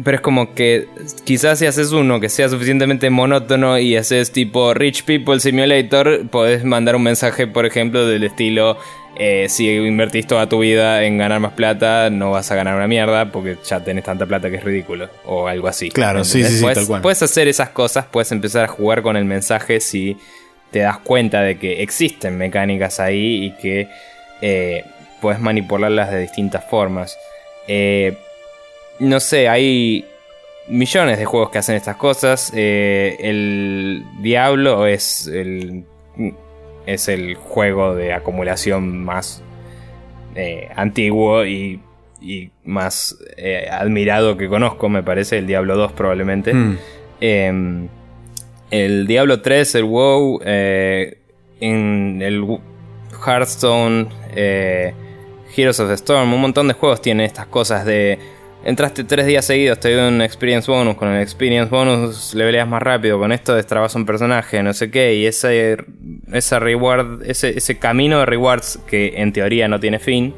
[0.02, 0.86] pero es como que
[1.24, 6.64] quizás si haces uno que sea suficientemente monótono y haces tipo Rich People Simulator, podés
[6.64, 8.78] mandar un mensaje, por ejemplo, del estilo
[9.16, 12.88] eh, si invertís toda tu vida en ganar más plata, no vas a ganar una
[12.88, 15.08] mierda porque ya tenés tanta plata que es ridículo.
[15.24, 15.90] O algo así.
[15.90, 17.02] Claro, sí, sí, sí, tal cual.
[17.02, 20.16] Puedes hacer esas cosas, puedes empezar a jugar con el mensaje si
[20.70, 23.88] te das cuenta de que existen mecánicas ahí y que
[24.40, 24.84] eh,
[25.20, 27.16] puedes manipularlas de distintas formas.
[27.68, 28.16] Eh,
[28.98, 30.04] no sé, hay
[30.68, 32.52] millones de juegos que hacen estas cosas.
[32.54, 35.84] el Diablo es el
[36.86, 39.42] es el juego de acumulación más
[40.34, 41.80] eh, antiguo y,
[42.64, 46.54] más eh, admirado que conozco, me parece, el Diablo 2 probablemente.
[46.54, 46.78] Hmm.
[47.20, 47.88] Em,
[48.70, 51.18] el Diablo 3, el WoW, eh,
[51.60, 52.46] en el
[53.26, 58.18] Hearthstone, Heroes of the Storm, un montón de juegos tienen estas cosas de
[58.64, 62.82] entraste tres días seguidos, te dio un experience bonus, con el experience bonus leveleas más
[62.82, 65.76] rápido, con esto destrabas un personaje, no sé qué, y ese,
[66.32, 70.34] ese reward, ese, ese camino de rewards que en teoría no tiene fin,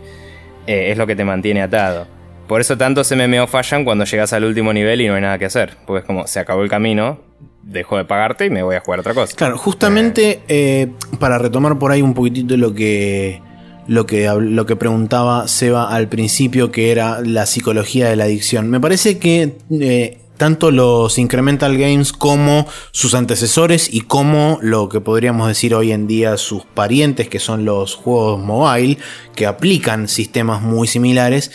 [0.67, 2.07] eh, es lo que te mantiene atado.
[2.49, 5.47] Por eso tantos MMO fallan cuando llegas al último nivel y no hay nada que
[5.47, 7.21] hacer, porque es como, se acabó el camino,
[7.63, 9.35] dejo de pagarte y me voy a jugar otra cosa.
[9.37, 13.41] Claro, justamente eh, para retomar por ahí un poquitito lo que
[13.89, 18.69] lo que, lo que preguntaba Seba al principio, que era la psicología de la adicción.
[18.69, 25.01] Me parece que eh, tanto los Incremental Games como sus antecesores y como lo que
[25.01, 28.99] podríamos decir hoy en día sus parientes, que son los juegos mobile,
[29.35, 31.51] que aplican sistemas muy similares,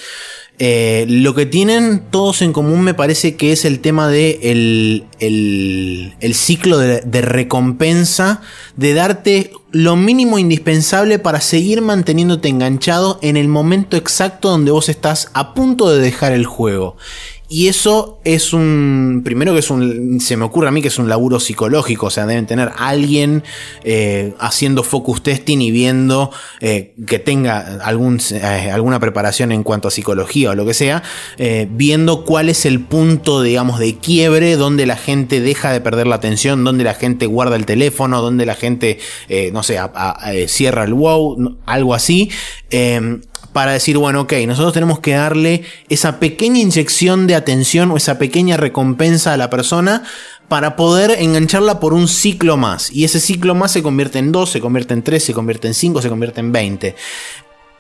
[0.63, 5.05] eh, lo que tienen todos en común me parece que es el tema de el,
[5.19, 8.41] el, ciclo de, de, recompensa,
[8.77, 14.87] de darte lo mínimo indispensable para seguir manteniéndote enganchado en el momento exacto donde vos
[14.87, 16.95] estás a punto de dejar el juego.
[17.53, 19.23] Y eso es un.
[19.25, 20.21] Primero que es un.
[20.21, 22.05] Se me ocurre a mí que es un laburo psicológico.
[22.05, 23.43] O sea, deben tener alguien
[23.83, 26.31] eh, haciendo focus testing y viendo
[26.61, 31.03] eh, que tenga algún, eh, alguna preparación en cuanto a psicología o lo que sea.
[31.71, 36.15] viendo cuál es el punto, digamos, de quiebre donde la gente deja de perder la
[36.15, 38.97] atención, donde la gente guarda el teléfono, donde la gente,
[39.51, 39.77] no sé,
[40.47, 42.29] cierra el wow, algo así
[43.53, 48.17] para decir, bueno, ok, nosotros tenemos que darle esa pequeña inyección de atención o esa
[48.17, 50.03] pequeña recompensa a la persona
[50.47, 52.91] para poder engancharla por un ciclo más.
[52.91, 55.73] Y ese ciclo más se convierte en 2, se convierte en 3, se convierte en
[55.73, 56.95] 5, se convierte en 20.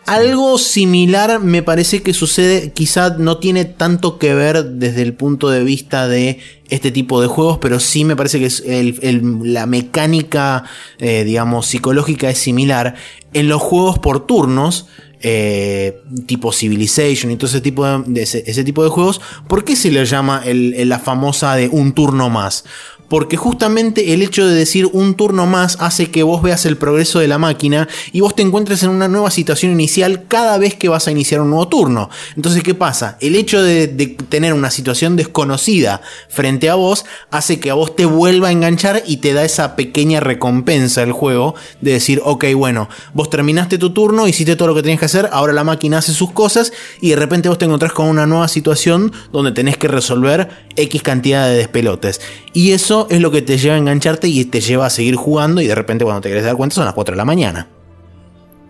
[0.05, 5.49] Algo similar me parece que sucede, quizá no tiene tanto que ver desde el punto
[5.49, 10.63] de vista de este tipo de juegos, pero sí me parece que es la mecánica,
[10.97, 12.95] eh, digamos, psicológica es similar.
[13.33, 14.87] En los juegos por turnos,
[15.21, 19.91] eh, tipo Civilization y todo ese tipo de, ese, tipo de juegos, ¿por qué se
[19.91, 22.65] le llama la famosa de un turno más?
[23.11, 27.19] Porque justamente el hecho de decir un turno más hace que vos veas el progreso
[27.19, 30.87] de la máquina y vos te encuentres en una nueva situación inicial cada vez que
[30.87, 32.09] vas a iniciar un nuevo turno.
[32.37, 33.17] Entonces, ¿qué pasa?
[33.19, 33.89] El hecho de,
[34.29, 35.99] tener una situación desconocida
[36.29, 39.75] frente a vos hace que a vos te vuelva a enganchar y te da esa
[39.75, 44.75] pequeña recompensa del juego de decir, ok, bueno, vos terminaste tu turno, hiciste todo lo
[44.75, 47.65] que tenías que hacer, ahora la máquina hace sus cosas y de repente vos te
[47.65, 50.47] encontrás con una nueva situación donde tenés que resolver
[50.77, 52.21] X cantidad de despelotes.
[52.53, 55.61] Y eso es lo que te lleva a engancharte y te lleva a seguir jugando
[55.61, 57.67] y de repente cuando te quieres dar cuenta son las 4 de la mañana.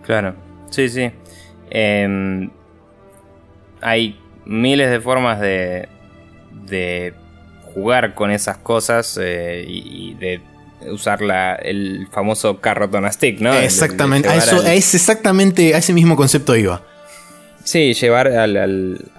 [0.04, 0.34] Claro,
[0.70, 1.10] sí, sí.
[1.70, 2.50] Em,
[3.80, 5.88] hay miles de formas de,
[6.66, 7.14] de
[7.74, 10.40] jugar con esas cosas eh, y, de
[10.90, 13.54] usar la, el famoso carrotón stick, ¿no?
[13.54, 16.82] Exactamente, a eso, es exactamente a ese mismo concepto iba.
[17.64, 19.12] Sí, llevar al, al,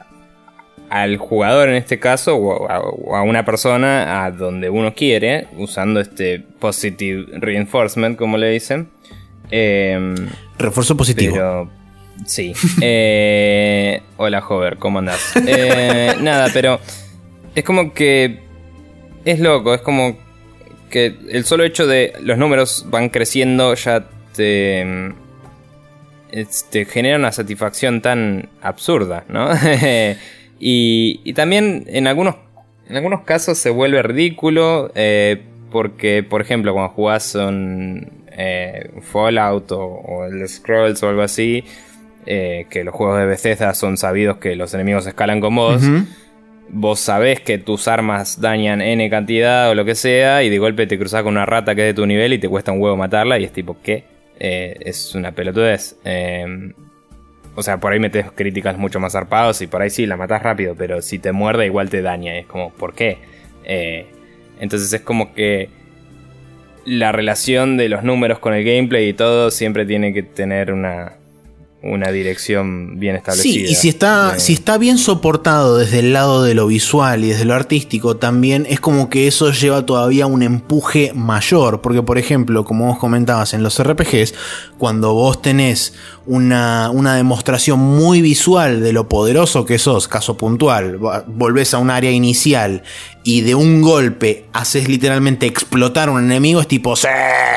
[1.18, 7.26] jugador en este caso, o a, una persona a donde uno quiere, usando este positive
[7.40, 8.90] reinforcement, como le dicen.
[9.50, 10.16] Em,
[10.60, 11.34] Refuerzo positivo.
[11.34, 11.70] Pero,
[12.28, 12.54] sí.
[12.82, 15.34] Eh, hola, Hover, ¿cómo andás?
[15.48, 16.80] Eh, nada, pero
[17.56, 18.44] es como que
[19.26, 20.18] es loco, es como
[20.92, 25.12] que el solo hecho de los números van creciendo ya te,
[26.70, 29.50] te genera una satisfacción tan absurda, ¿no?
[30.60, 32.36] y, también en algunos,
[32.88, 35.42] en algunos casos se vuelve ridículo eh,
[35.72, 41.64] porque, por ejemplo, cuando jugás un eh, Fallout o, el Scrolls o algo así,
[42.26, 45.82] eh, que los juegos de Bethesda son sabidos que los enemigos escalan con vos
[46.74, 50.88] vos sabés que tus armas dañan N cantidad o lo que sea, y de golpe
[50.88, 52.98] te cruzas con una rata que es de tu nivel y te cuesta un huevo
[52.98, 54.04] matarla, y es tipo, ¿qué?
[54.40, 55.98] Eh, es una pelotudez.
[56.04, 56.74] Eh,
[57.56, 60.42] o sea, por ahí metes críticas mucho más zarpados y por ahí sí la matas
[60.42, 62.36] rápido, pero si te muerde igual te daña.
[62.36, 63.20] Y es como, ¿por qué?
[63.64, 64.08] Eh,
[64.60, 65.70] entonces es como que
[66.86, 71.14] la relación de los números con el gameplay y todo siempre tiene que tener una,
[71.84, 73.68] una dirección bien establecida.
[73.68, 77.30] Sí, y si está, si está bien soportado desde el lado de lo visual y
[77.30, 81.82] desde lo artístico, también es como que eso lleva todavía un empuje mayor.
[81.82, 84.34] Porque, por ejemplo, como vos comentabas en los RPGs,
[84.78, 85.94] cuando vos tenés
[86.26, 90.98] una, una demostración muy visual de lo poderoso que sos, caso puntual,
[91.28, 92.84] volvés a un área inicial
[93.24, 97.08] y de un golpe haces literalmente explotar un enemigo, es tipo, ¡Sí!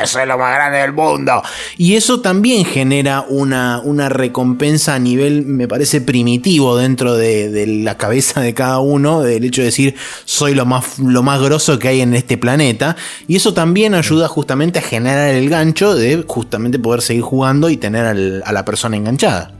[0.04, 1.42] Soy lo más grande del mundo.
[1.76, 7.96] Y eso también genera una, una recompensa a nivel, me parece, primitivo dentro de, la
[7.96, 11.88] cabeza de cada uno, del hecho de decir, soy lo más, lo más grosso que
[11.88, 12.96] hay en este planeta.
[13.26, 17.76] Y eso también ayuda justamente a generar el gancho de justamente poder seguir jugando y
[17.76, 18.06] tener
[18.44, 19.52] a la persona enganchada.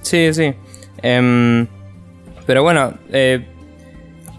[0.00, 0.54] Sí, sí.
[1.02, 1.66] Em,
[2.46, 3.44] pero bueno, eh,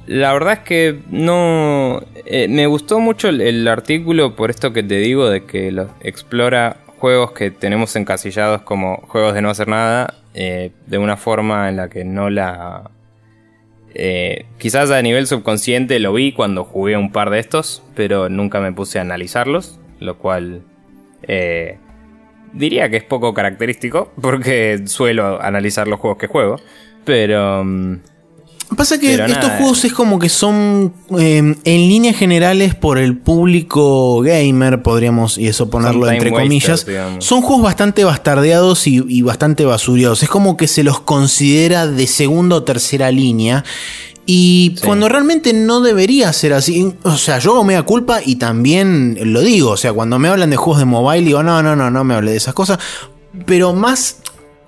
[0.08, 2.02] la verdad es que no.
[2.26, 6.78] Eh, me gustó mucho el, artículo por esto que te digo de que lo, explora
[6.98, 11.78] juegos que tenemos encasillados como juegos de no hacer nada eh, de una forma en
[11.78, 12.90] la que no la.
[13.94, 18.60] Eh, quizás a nivel subconsciente lo vi cuando jugué un par de estos, pero nunca
[18.60, 20.64] me puse a analizarlos, lo cual
[22.54, 26.60] diría que es poco característico porque suelo analizar los juegos que juego,
[27.06, 27.64] pero.
[27.64, 28.00] Mm,
[28.76, 34.20] Pasa que estos juegos es como que son eh, en líneas generales por el público
[34.22, 36.86] gamer, podríamos, y eso ponerlo entre comillas,
[37.20, 40.22] son juegos bastante bastardeados y, bastante basuriados.
[40.22, 43.64] Es como que se los considera de segunda o tercera línea.
[44.30, 49.18] Y cuando realmente no debería ser así, o sea, yo me da culpa y también
[49.22, 51.90] lo digo, o sea, cuando me hablan de juegos de mobile digo, no, no, no,
[51.90, 52.78] no me hable de esas cosas,
[53.46, 54.18] pero más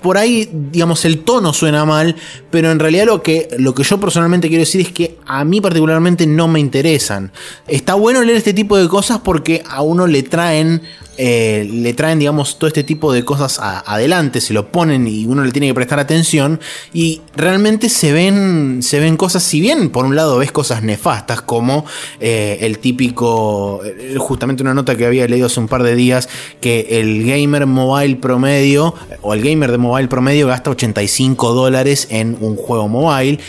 [0.01, 2.15] por ahí, digamos, el tono suena mal,
[2.49, 5.59] pero en realidad lo que, lo que yo personalmente quiero decir es que a mí
[5.59, 7.33] particularmente no me interesan.
[7.67, 10.81] Está bueno leer este tipo de cosas porque a uno le traen
[11.21, 15.43] eh, le traen, digamos, todo este tipo de cosas adelante, se lo ponen y uno
[15.43, 16.61] le tiene que prestar atención.
[16.93, 21.41] Y realmente se ven, se ven cosas, si bien por un lado ves cosas nefastas,
[21.41, 21.83] como
[22.21, 26.29] eh, el típico, eh, justamente una nota que había leído hace un par de días,
[26.61, 32.37] que el gamer mobile promedio, o el gamer de mobile promedio gasta 85 dólares en
[32.39, 33.39] un juego mobile.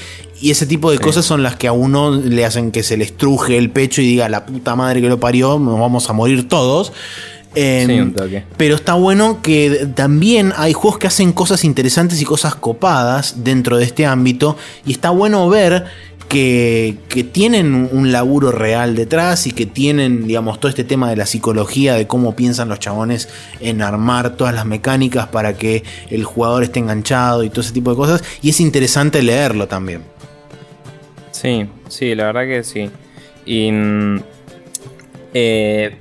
[0.41, 3.05] Y ese tipo de cosas son las que a uno le hacen que se le
[3.05, 6.49] estruje el pecho y diga la puta madre que lo parió, nos vamos a morir
[6.49, 6.93] todos.
[7.55, 8.15] Em,
[8.57, 13.77] pero está bueno que también hay juegos que hacen cosas interesantes y cosas copadas dentro
[13.77, 14.57] de este ámbito.
[14.87, 15.87] Y está bueno ver
[16.29, 16.97] que,
[17.33, 21.95] tienen un laburo real detrás y que tienen, digamos, todo este tema de la psicología,
[21.95, 23.29] de cómo piensan los chabones
[23.59, 27.91] en armar todas las mecánicas para que el jugador esté enganchado y todo ese tipo
[27.91, 28.23] de cosas.
[28.43, 30.03] Y es interesante leerlo también.
[31.33, 32.91] Sí, sí, la verdad que sí.
[33.45, 33.73] Y.
[33.73, 34.23] Mm,
[35.35, 35.97] eh,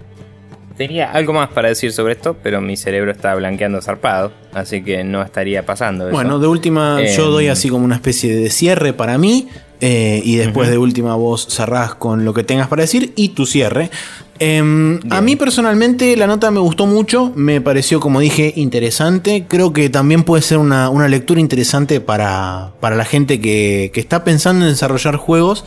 [0.79, 5.03] Tenía algo más para decir sobre esto, pero mi cerebro está blanqueando zarpado, así que
[5.03, 6.05] no estaría pasando.
[6.05, 6.13] Eso.
[6.13, 9.49] Bueno, de última yo doy em, así como una especie de cierre para mí,
[9.81, 13.45] eh, y después de última vos cerrás con lo que tengas para decir y tu
[13.45, 13.91] cierre.
[14.39, 19.73] Em, a mí personalmente la nota me gustó mucho, me pareció como dije interesante, creo
[19.73, 24.63] que también puede ser una, lectura interesante para, para la gente que, que está pensando
[24.63, 25.65] en desarrollar juegos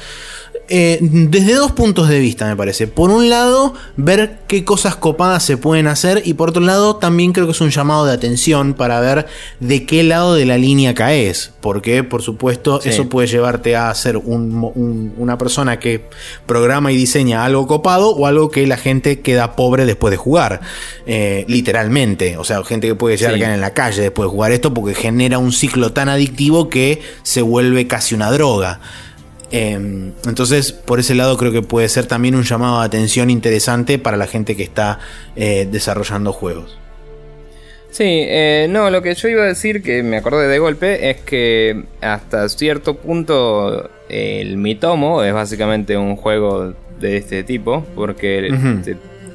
[0.68, 2.86] eh, desde dos puntos de vista, me parece.
[2.86, 7.32] Por un lado, ver qué cosas copadas se pueden hacer y por otro lado, también
[7.32, 9.26] creo que es un llamado de atención para ver
[9.60, 11.52] de qué lado de la línea caes.
[11.60, 16.08] Porque, por supuesto, eso puede llevarte a ser una persona que
[16.46, 20.60] programa y diseña algo copado o algo que la gente queda pobre después de jugar.
[21.06, 22.36] Eh, literalmente.
[22.36, 24.72] O sea, gente que puede llegar a quedar en la calle después de jugar esto
[24.74, 28.80] porque genera un ciclo tan adictivo que se vuelve casi una droga.
[29.52, 33.98] Em, entonces, por ese lado creo que puede ser también un llamado de atención interesante
[33.98, 34.98] para la gente que está
[35.36, 36.78] eh, desarrollando juegos.
[37.90, 41.20] Sí, eh, no, lo que yo iba a decir, que me acordé de golpe, es
[41.20, 48.48] que hasta cierto punto el Mitomo es básicamente un juego de este tipo, porque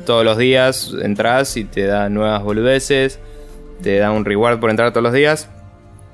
[0.07, 3.19] todos los días entras y te da nuevas boludeces,
[3.84, 5.49] te da un reward por entrar todos los días,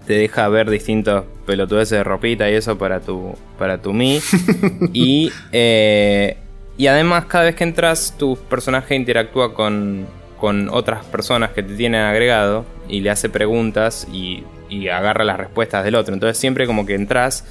[0.05, 4.19] te deja ver distintos pelotudeces de ropita y eso para tu, para tu Mi.
[4.93, 6.37] y, eh,
[6.77, 10.05] y además, cada vez que entras, tu personaje interactúa con,
[10.39, 15.37] con otras personas que te tienen agregado y le hace preguntas y, y agarra las
[15.37, 16.13] respuestas del otro.
[16.13, 17.45] Entonces, siempre como que entras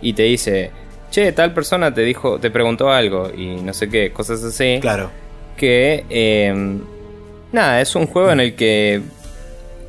[0.00, 0.70] y te dice,
[1.10, 4.78] che, tal persona te dijo, te preguntó algo y no sé qué, cosas así.
[4.80, 5.10] Claro.
[5.56, 6.78] Que, eh,
[7.52, 9.02] nada, es un juego en el que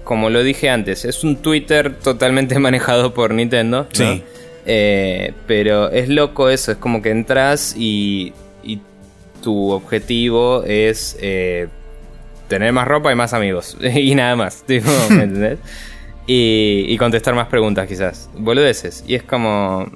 [0.04, 3.88] como lo dije antes, es un Twitter totalmente manejado por Nintendo.
[3.92, 4.24] Sí.
[4.66, 8.80] Eh, pero es loco eso, es como que entras y, y
[9.42, 11.68] tu objetivo es eh,
[12.48, 13.78] tener más ropa y más amigos.
[13.82, 14.78] y nada más, ¿me
[15.24, 15.60] entendés?
[16.26, 18.30] Y, y, contestar más preguntas quizás.
[18.34, 19.04] Boludeces.
[19.06, 19.92] Y es como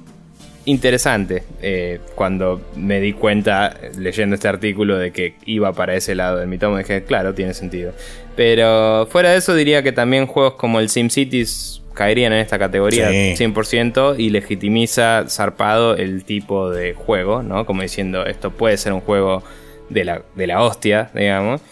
[0.68, 6.38] interesante eh, cuando me di cuenta leyendo este artículo de que iba para ese lado
[6.38, 6.76] del mi tomo.
[6.76, 7.92] Dije, claro, tiene sentido.
[8.36, 13.10] Pero fuera de eso diría que también juegos como el SimCities caerían en esta categoría
[13.10, 17.64] 100% y legitimiza zarpado el tipo de juego, ¿no?
[17.64, 19.42] Como diciendo, esto puede ser un juego
[19.88, 21.62] de la, de la hostia, digamos.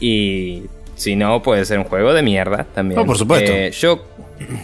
[0.00, 0.62] Y
[0.96, 2.98] si no, puede ser un juego de mierda también.
[2.98, 3.52] No, por supuesto.
[3.52, 4.04] Eh, yo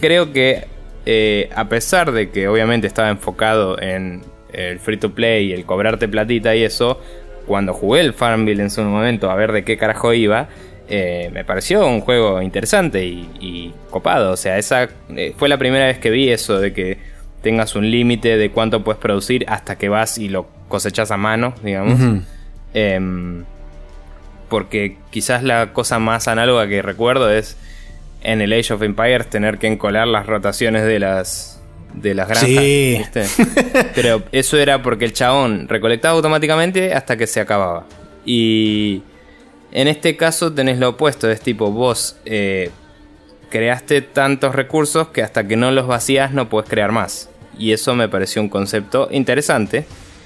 [0.01, 0.74] creo que
[1.07, 4.23] eh, a pesar de que obviamente estaba enfocado en
[4.53, 7.01] el free to play y el cobrarte platita y eso,
[7.47, 10.49] cuando jugué el Farmville en su momento a ver de qué carajo iba,
[10.89, 14.33] eh, me pareció un juego interesante y, copado.
[14.33, 16.99] O sea, esa eh, fue la primera vez que vi eso de que
[17.43, 21.55] tengas un límite de cuánto puedes producir hasta que vas y lo cosechas a mano,
[21.63, 22.23] digamos.
[22.73, 23.45] Em,
[24.49, 27.57] porque quizás la cosa más análoga que recuerdo es
[28.25, 31.61] en el Age of Empires tener que encolar las rotaciones de las
[31.95, 32.49] de las granjas.
[32.49, 33.01] Sí.
[33.95, 37.87] Pero eso era porque el chabón recolectaba automáticamente hasta que se acababa.
[38.27, 39.03] Y
[39.71, 42.71] en este caso tenés lo opuesto, es tipo vos eh,
[43.51, 47.31] creaste tantos recursos que hasta que no los vacías no puedes crear más.
[47.59, 49.85] Y eso me pareció un concepto interesante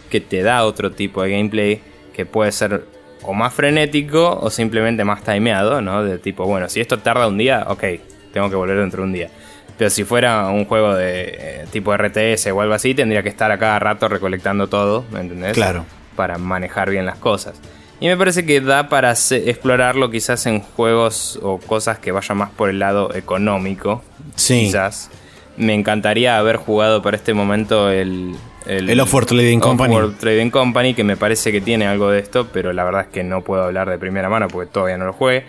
[0.09, 1.81] que te da otro tipo de gameplay
[2.15, 2.85] que puede ser
[3.28, 6.02] o más frenético o simplemente más timeado, ¿no?
[6.02, 7.84] De tipo, bueno, si esto tarda un día, ok,
[8.32, 9.28] tengo que volver dentro de un día.
[9.76, 13.52] Pero si fuera un juego de eh, tipo RTS o algo así, tendría que estar
[13.52, 15.52] a cada rato recolectando todo, ¿me entendés?
[15.52, 15.84] Claro.
[16.16, 17.60] Para manejar bien las cosas.
[18.00, 22.50] Y me parece que da para explorarlo quizás en juegos o cosas que vayan más
[22.50, 24.02] por el lado económico.
[24.36, 24.60] Sí.
[24.60, 25.10] Quizás.
[25.59, 28.36] Me encantaría haber jugado para este momento el,
[28.66, 29.97] el, el Offworld Trading Company.
[30.18, 33.22] Trading Company, que me parece que tiene algo de esto, pero la verdad es que
[33.22, 35.44] no puedo hablar de primera mano porque todavía no lo juegue.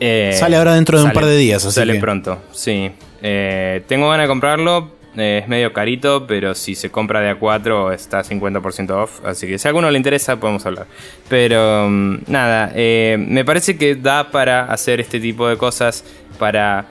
[0.00, 2.90] Eh, sale ahora dentro de un par de días, así Sale pronto, sí.
[3.22, 4.92] Eh, tengo ganas de comprarlo.
[5.16, 9.24] Eh, es medio carito, pero si se compra de A4 está 50% off.
[9.24, 10.86] Así que si a alguno le interesa, podemos hablar.
[11.28, 16.04] Pero mm, nada, me parece que da para hacer este tipo de cosas.
[16.38, 16.86] Para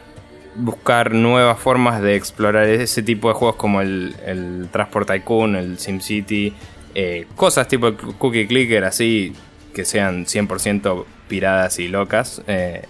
[0.56, 6.54] buscar nuevas formas de explorar ese tipo de juegos como el, Transport Tycoon, el SimCity,
[6.96, 9.34] eh, cosas tipo el Cookie Clicker así
[9.74, 12.42] que sean 100% piradas y locas.
[12.48, 12.84] Eh,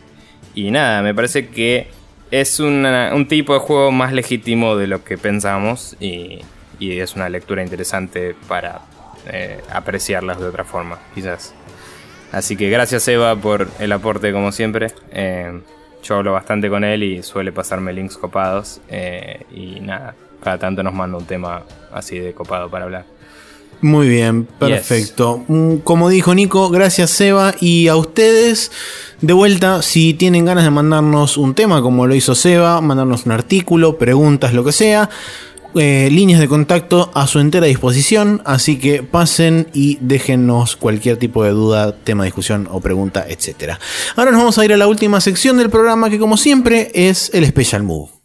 [0.53, 1.87] y nada, me parece que
[2.29, 6.41] es un tipo de juego más legítimo de lo que pensamos y,
[6.79, 8.81] es una lectura interesante para
[9.27, 11.53] eh, apreciarlas de otra forma, quizás.
[12.33, 14.87] Así que gracias Eva por el aporte como siempre.
[16.03, 18.81] Yo hablo bastante con él y suele pasarme links copados.
[18.89, 20.13] Eh, y nada,
[20.43, 23.05] cada tanto nos manda un tema así de copado para hablar.
[23.81, 25.43] Muy bien, perfecto.
[25.47, 28.71] Mm, como dijo Nico, gracias Seba y a ustedes.
[29.19, 33.33] De vuelta, si tienen ganas de mandarnos un tema como lo hizo Seba, mandarnos un
[33.33, 35.09] artículo, preguntas, lo que sea,
[35.75, 41.43] eh, líneas de contacto a su entera disposición, así que pasen y déjennos cualquier tipo
[41.43, 43.73] de duda, tema de discusión o pregunta, etc.
[44.15, 47.31] Ahora nos vamos a ir a la última sección del programa que como siempre es
[47.33, 48.22] el Special Move.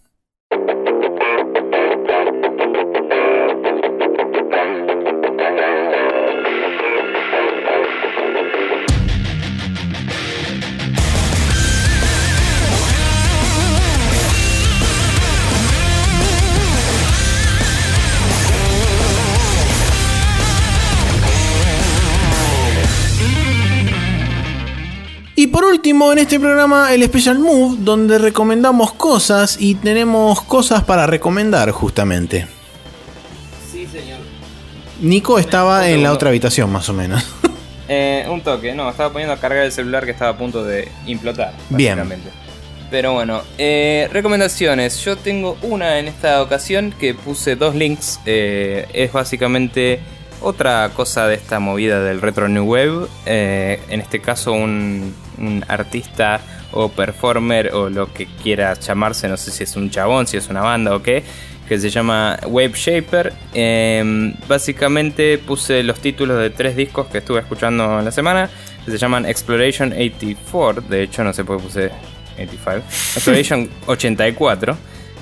[25.79, 31.71] Último, en este programa, el Special Move, donde recomendamos cosas y tenemos cosas para recomendar,
[31.71, 32.49] justamente.
[33.71, 34.19] Sí, señor.
[35.01, 37.25] Nico estaba en la otra habitación, más o menos.
[37.91, 40.91] Eh, un toque, no, estaba poniendo a cargar el celular que estaba a punto de
[41.07, 41.55] implotar.
[41.71, 41.99] Bien.
[42.91, 45.03] Pero bueno, eh, recomendaciones.
[45.03, 48.21] Yo tengo una en esta ocasión que puse dos links.
[48.27, 50.01] Eh, es básicamente
[50.43, 53.07] otra cosa de esta movida del retro new wave.
[53.25, 56.41] en este caso un, un, artista
[56.73, 59.29] o performer o lo que quiera llamarse.
[59.29, 61.25] No sé si es un chabón, si es una banda o qué
[61.69, 63.33] que se llama Wave Shaper.
[63.53, 68.49] Em, básicamente puse los títulos de tres discos que estuve escuchando en la semana,
[68.85, 71.91] que se llaman Exploration 84, de hecho no sé por qué puse
[72.35, 72.77] 85,
[73.17, 74.77] Exploration 84.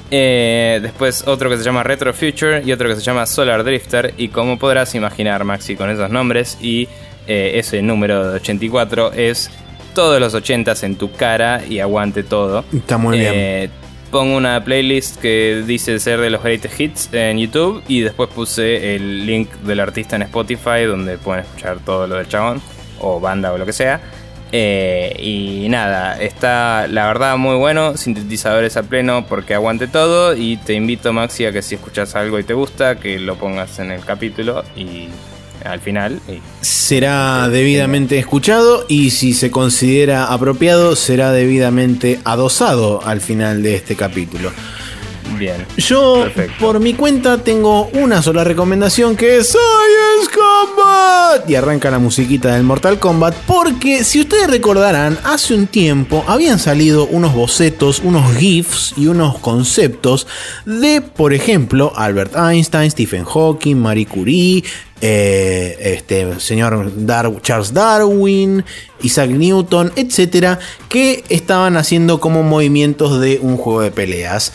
[0.09, 4.15] Eh, después otro que se llama Retro Future y otro que se llama Solar Drifter.
[4.17, 6.89] Y como podrás imaginar, Maxi, con esos nombres y
[7.27, 9.51] eh, ese número de 84 es
[9.97, 12.65] todos los 80s en tu cara y aguante todo.
[12.73, 13.71] Está muy bien eh,
[14.11, 18.95] pongo una playlist que dice ser de los greatest hits en YouTube y después puse
[18.95, 22.63] el link del artista en Spotify donde pueden escuchar todo lo del chabón
[23.01, 24.01] o banda o lo que sea.
[24.53, 30.57] Eh, y nada, está la verdad muy bueno, sintetizadores a pleno porque aguante todo y
[30.59, 33.91] te invito Maxi a que si escuchas algo y te gusta que lo pongas en
[33.91, 35.09] el capítulo y
[35.67, 36.21] al final.
[36.61, 43.97] será debidamente escuchado y si se considera apropiado, será debidamente adosado al final de este
[43.97, 44.53] capítulo.
[45.39, 45.67] Bien.
[45.77, 46.27] Yo,
[46.59, 51.51] por mi cuenta, tengo una sola recomendación que es Science Combat.
[51.51, 53.35] Y arranca la musiquita del Mortal Kombat.
[53.47, 59.39] Porque, si ustedes recordarán, hace un tiempo habían salido unos bocetos, unos GIFs y unos
[59.39, 60.27] conceptos
[60.65, 64.65] de, por ejemplo, Albert Einstein, Stephen Hawking, Marie Curie,
[65.01, 66.91] eh, este señor
[67.43, 68.65] Charles Darwin,
[69.03, 70.59] Isaac Newton, etcétera,
[70.89, 74.53] que estaban haciendo como movimientos de un juego de peleas.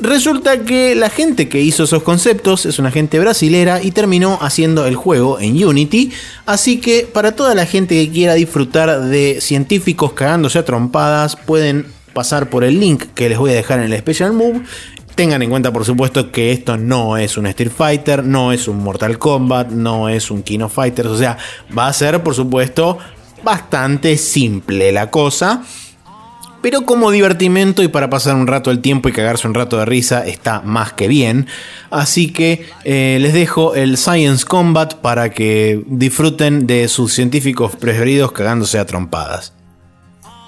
[0.00, 4.86] Resulta que la gente que hizo esos conceptos es una gente brasilera y terminó haciendo
[4.86, 6.12] el juego en Unity.
[6.46, 11.86] Así que para toda la gente que quiera disfrutar de científicos cagándose a trompadas, pueden
[12.12, 14.62] pasar por el link que les voy a dejar en el Special Move.
[15.18, 18.78] Tengan en cuenta, por supuesto, que esto no es un Street Fighter, no es un
[18.78, 21.08] Mortal Kombat, no es un King of Fighters.
[21.08, 21.36] O sea,
[21.76, 22.98] va a ser, por supuesto,
[23.42, 25.64] bastante simple la cosa.
[26.62, 29.86] Pero como divertimento y para pasar un rato el tiempo y cagarse un rato de
[29.86, 31.48] risa está más que bien.
[31.90, 38.30] Así que eh, les dejo el Science Combat para que disfruten de sus científicos preferidos
[38.30, 39.57] cagándose a trompadas.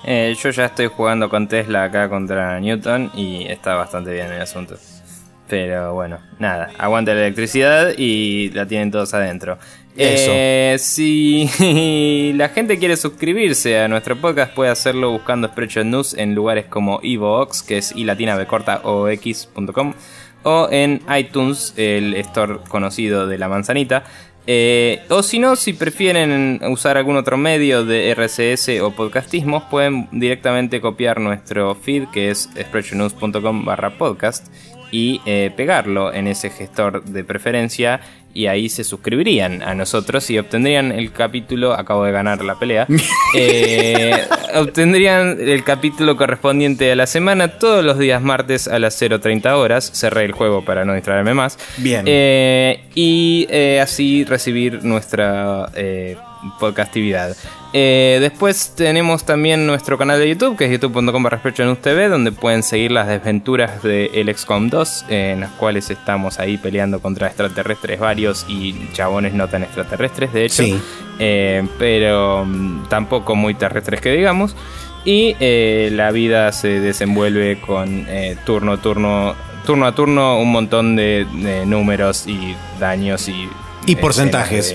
[0.05, 4.41] Eh, yo ya estoy jugando con Tesla acá contra Newton y está bastante bien el
[4.41, 4.77] asunto.
[5.49, 9.59] Pero bueno, nada, aguanta la electricidad y la tienen todos adentro.
[9.97, 16.35] Eh, si la gente quiere suscribirse a nuestro podcast, puede hacerlo buscando Spreadshot News en
[16.35, 19.95] lugares como Evox, que es i latina b corta o x.com,
[20.45, 24.05] o en iTunes, el store conocido de la manzanita.
[24.53, 30.09] Eh, o si no, si prefieren usar algún otro medio de RCS o podcastismos, pueden
[30.11, 34.53] directamente copiar nuestro feed que es spreadshotnews.com barra podcast
[34.91, 38.01] y eh, pegarlo en ese gestor de preferencia
[38.32, 42.86] y ahí se suscribirían a nosotros y obtendrían el capítulo, acabo de ganar la pelea,
[43.35, 44.24] eh,
[44.55, 49.90] obtendrían el capítulo correspondiente a la semana todos los días martes a las 0.30 horas,
[49.94, 52.05] cerré el juego para no distraerme más, bien.
[52.07, 53.47] eh, y
[53.81, 55.70] así recibir nuestra
[56.59, 57.37] podcastividad.
[57.73, 61.25] Eh, después tenemos también nuestro canal de YouTube, que es youtube.com
[61.81, 66.57] TV, donde pueden seguir las desventuras de el XCOM 2, en las cuales estamos ahí
[66.57, 70.65] peleando contra extraterrestres varios y chabones no tan extraterrestres, de hecho.
[71.19, 74.57] Eh, pero mm, tampoco muy terrestres que digamos.
[75.05, 78.07] Y eh, la vida se desenvuelve con
[78.45, 79.35] turno, turno,
[79.65, 81.27] turno a turno, un montón de,
[81.67, 83.49] números y daños y...
[83.87, 84.75] Y porcentajes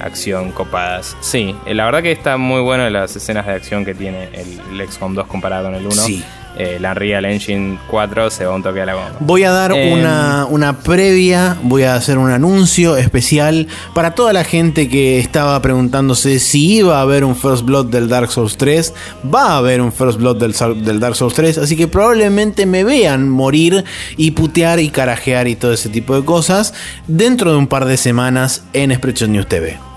[0.00, 1.16] acción copadas.
[1.20, 4.88] Sí, eh, la verdad que está muy bueno las escenas de acción que tiene el,
[4.88, 5.92] XCOM 2 comparado con el 1.
[5.94, 6.24] Sí.
[6.56, 9.12] Eh, la Unreal Engine 4 se va un toque a la goma.
[9.20, 14.32] Voy a dar em, una, una, previa, voy a hacer un anuncio especial para toda
[14.32, 18.56] la gente que estaba preguntándose si iba a haber un First Blood del Dark Souls
[18.56, 18.92] 3.
[19.32, 22.82] Va a haber un First Blood del, del Dark Souls 3, así que probablemente me
[22.82, 23.84] vean morir
[24.16, 26.74] y putear y carajear y todo ese tipo de cosas
[27.06, 29.87] dentro de un par de semanas en Expression News TV.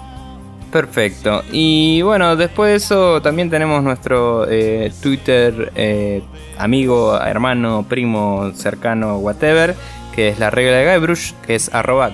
[0.71, 1.43] Perfecto.
[1.51, 6.23] Y bueno, después de eso también tenemos nuestro eh, Twitter eh,
[6.57, 9.75] amigo, hermano, primo, cercano, whatever,
[10.15, 12.11] que es la regla de Guybrush, que es arroba.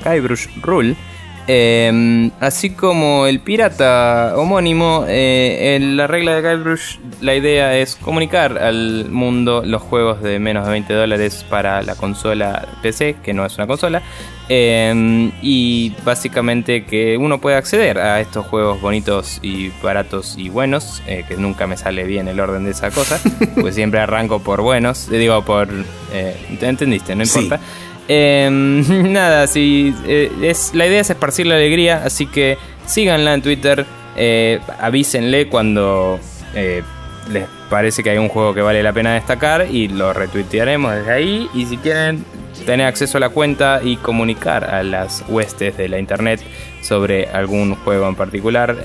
[1.50, 7.96] Em, así como el pirata homónimo, eh, en la regla de Guybrush, la idea es
[7.96, 13.34] comunicar al mundo los juegos de menos de 20 dólares para la consola PC, que
[13.34, 14.02] no es una consola,
[14.50, 21.02] em, y básicamente que uno puede acceder a estos juegos bonitos y baratos y buenos,
[21.08, 23.22] eh, que nunca me sale bien el orden de esa cosa,
[23.56, 25.70] pues siempre arranco por buenos, digo por...
[26.14, 27.16] Eh, ¿Entendiste?
[27.16, 27.60] No importa.
[28.08, 33.42] Em, nada, si eh, es, la idea es esparcir la alegría, así que síganla en
[33.42, 33.86] Twitter,
[34.16, 36.20] eh, avísenle cuando
[36.56, 36.84] eh,
[37.30, 41.12] les parece que hay un juego que vale la pena destacar y lo retuitearemos desde
[41.12, 41.50] ahí.
[41.54, 42.24] Y si quieren
[42.66, 46.42] tener acceso a la cuenta y comunicar a las huestes de la internet
[46.82, 48.78] sobre algún juego en particular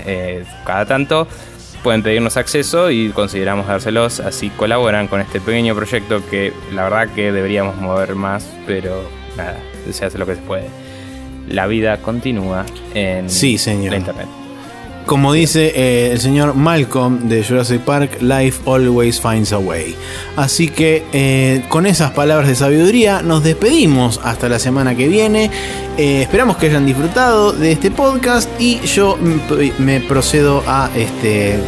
[0.65, 1.27] cada tanto,
[1.83, 7.13] pueden pedirnos acceso y consideramos dárselos, así colaboran con este pequeño proyecto que la verdad
[7.13, 9.03] que deberíamos mover más, pero
[9.37, 9.59] nada,
[9.91, 10.69] se hace lo que se puede.
[11.49, 14.42] La vida continúa en la internet.
[15.05, 19.95] Como dice eh, el señor Malcolm de Jurassic Park, Life always finds a way.
[20.37, 25.51] Así que eh, con esas palabras de sabiduría nos despedimos hasta la semana que viene.
[25.97, 29.17] Eh, esperamos que hayan disfrutado de este podcast y yo
[29.77, 31.59] me procedo a este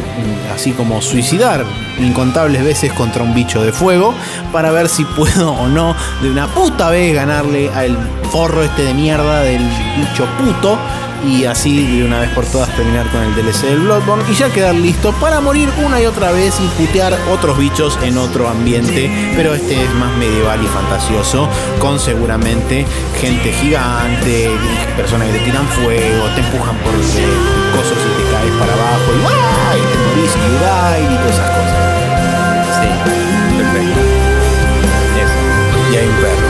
[0.52, 1.64] así como suicidar
[2.00, 4.14] incontables veces contra un bicho de fuego
[4.52, 7.96] para ver si puedo o no de una puta vez ganarle al
[8.30, 9.62] forro este de mierda del
[9.98, 10.78] bicho puto
[11.24, 14.50] y así de una vez por todas terminar con el DLC del Bloodborne y ya
[14.50, 19.10] quedar listo para morir una y otra vez y putear otros bichos en otro ambiente,
[19.36, 21.48] pero este es más medieval y fantasioso,
[21.78, 22.86] con seguramente
[23.20, 24.50] gente gigante,
[24.96, 29.12] personas que te tiran fuego, te empujan por los cosos y te caes para abajo
[29.14, 29.18] y,
[29.92, 31.76] te morís y y todas esas cosas.
[32.80, 32.88] Sí,
[33.56, 34.00] perfecto.
[35.92, 36.45] Y hay un perro.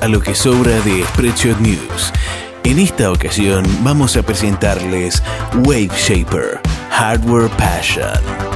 [0.00, 2.12] A lo que sobra de Spreadshot News.
[2.64, 5.22] En esta ocasión vamos a presentarles
[5.64, 6.60] Wave Shaper,
[6.90, 8.47] Hardware Passion.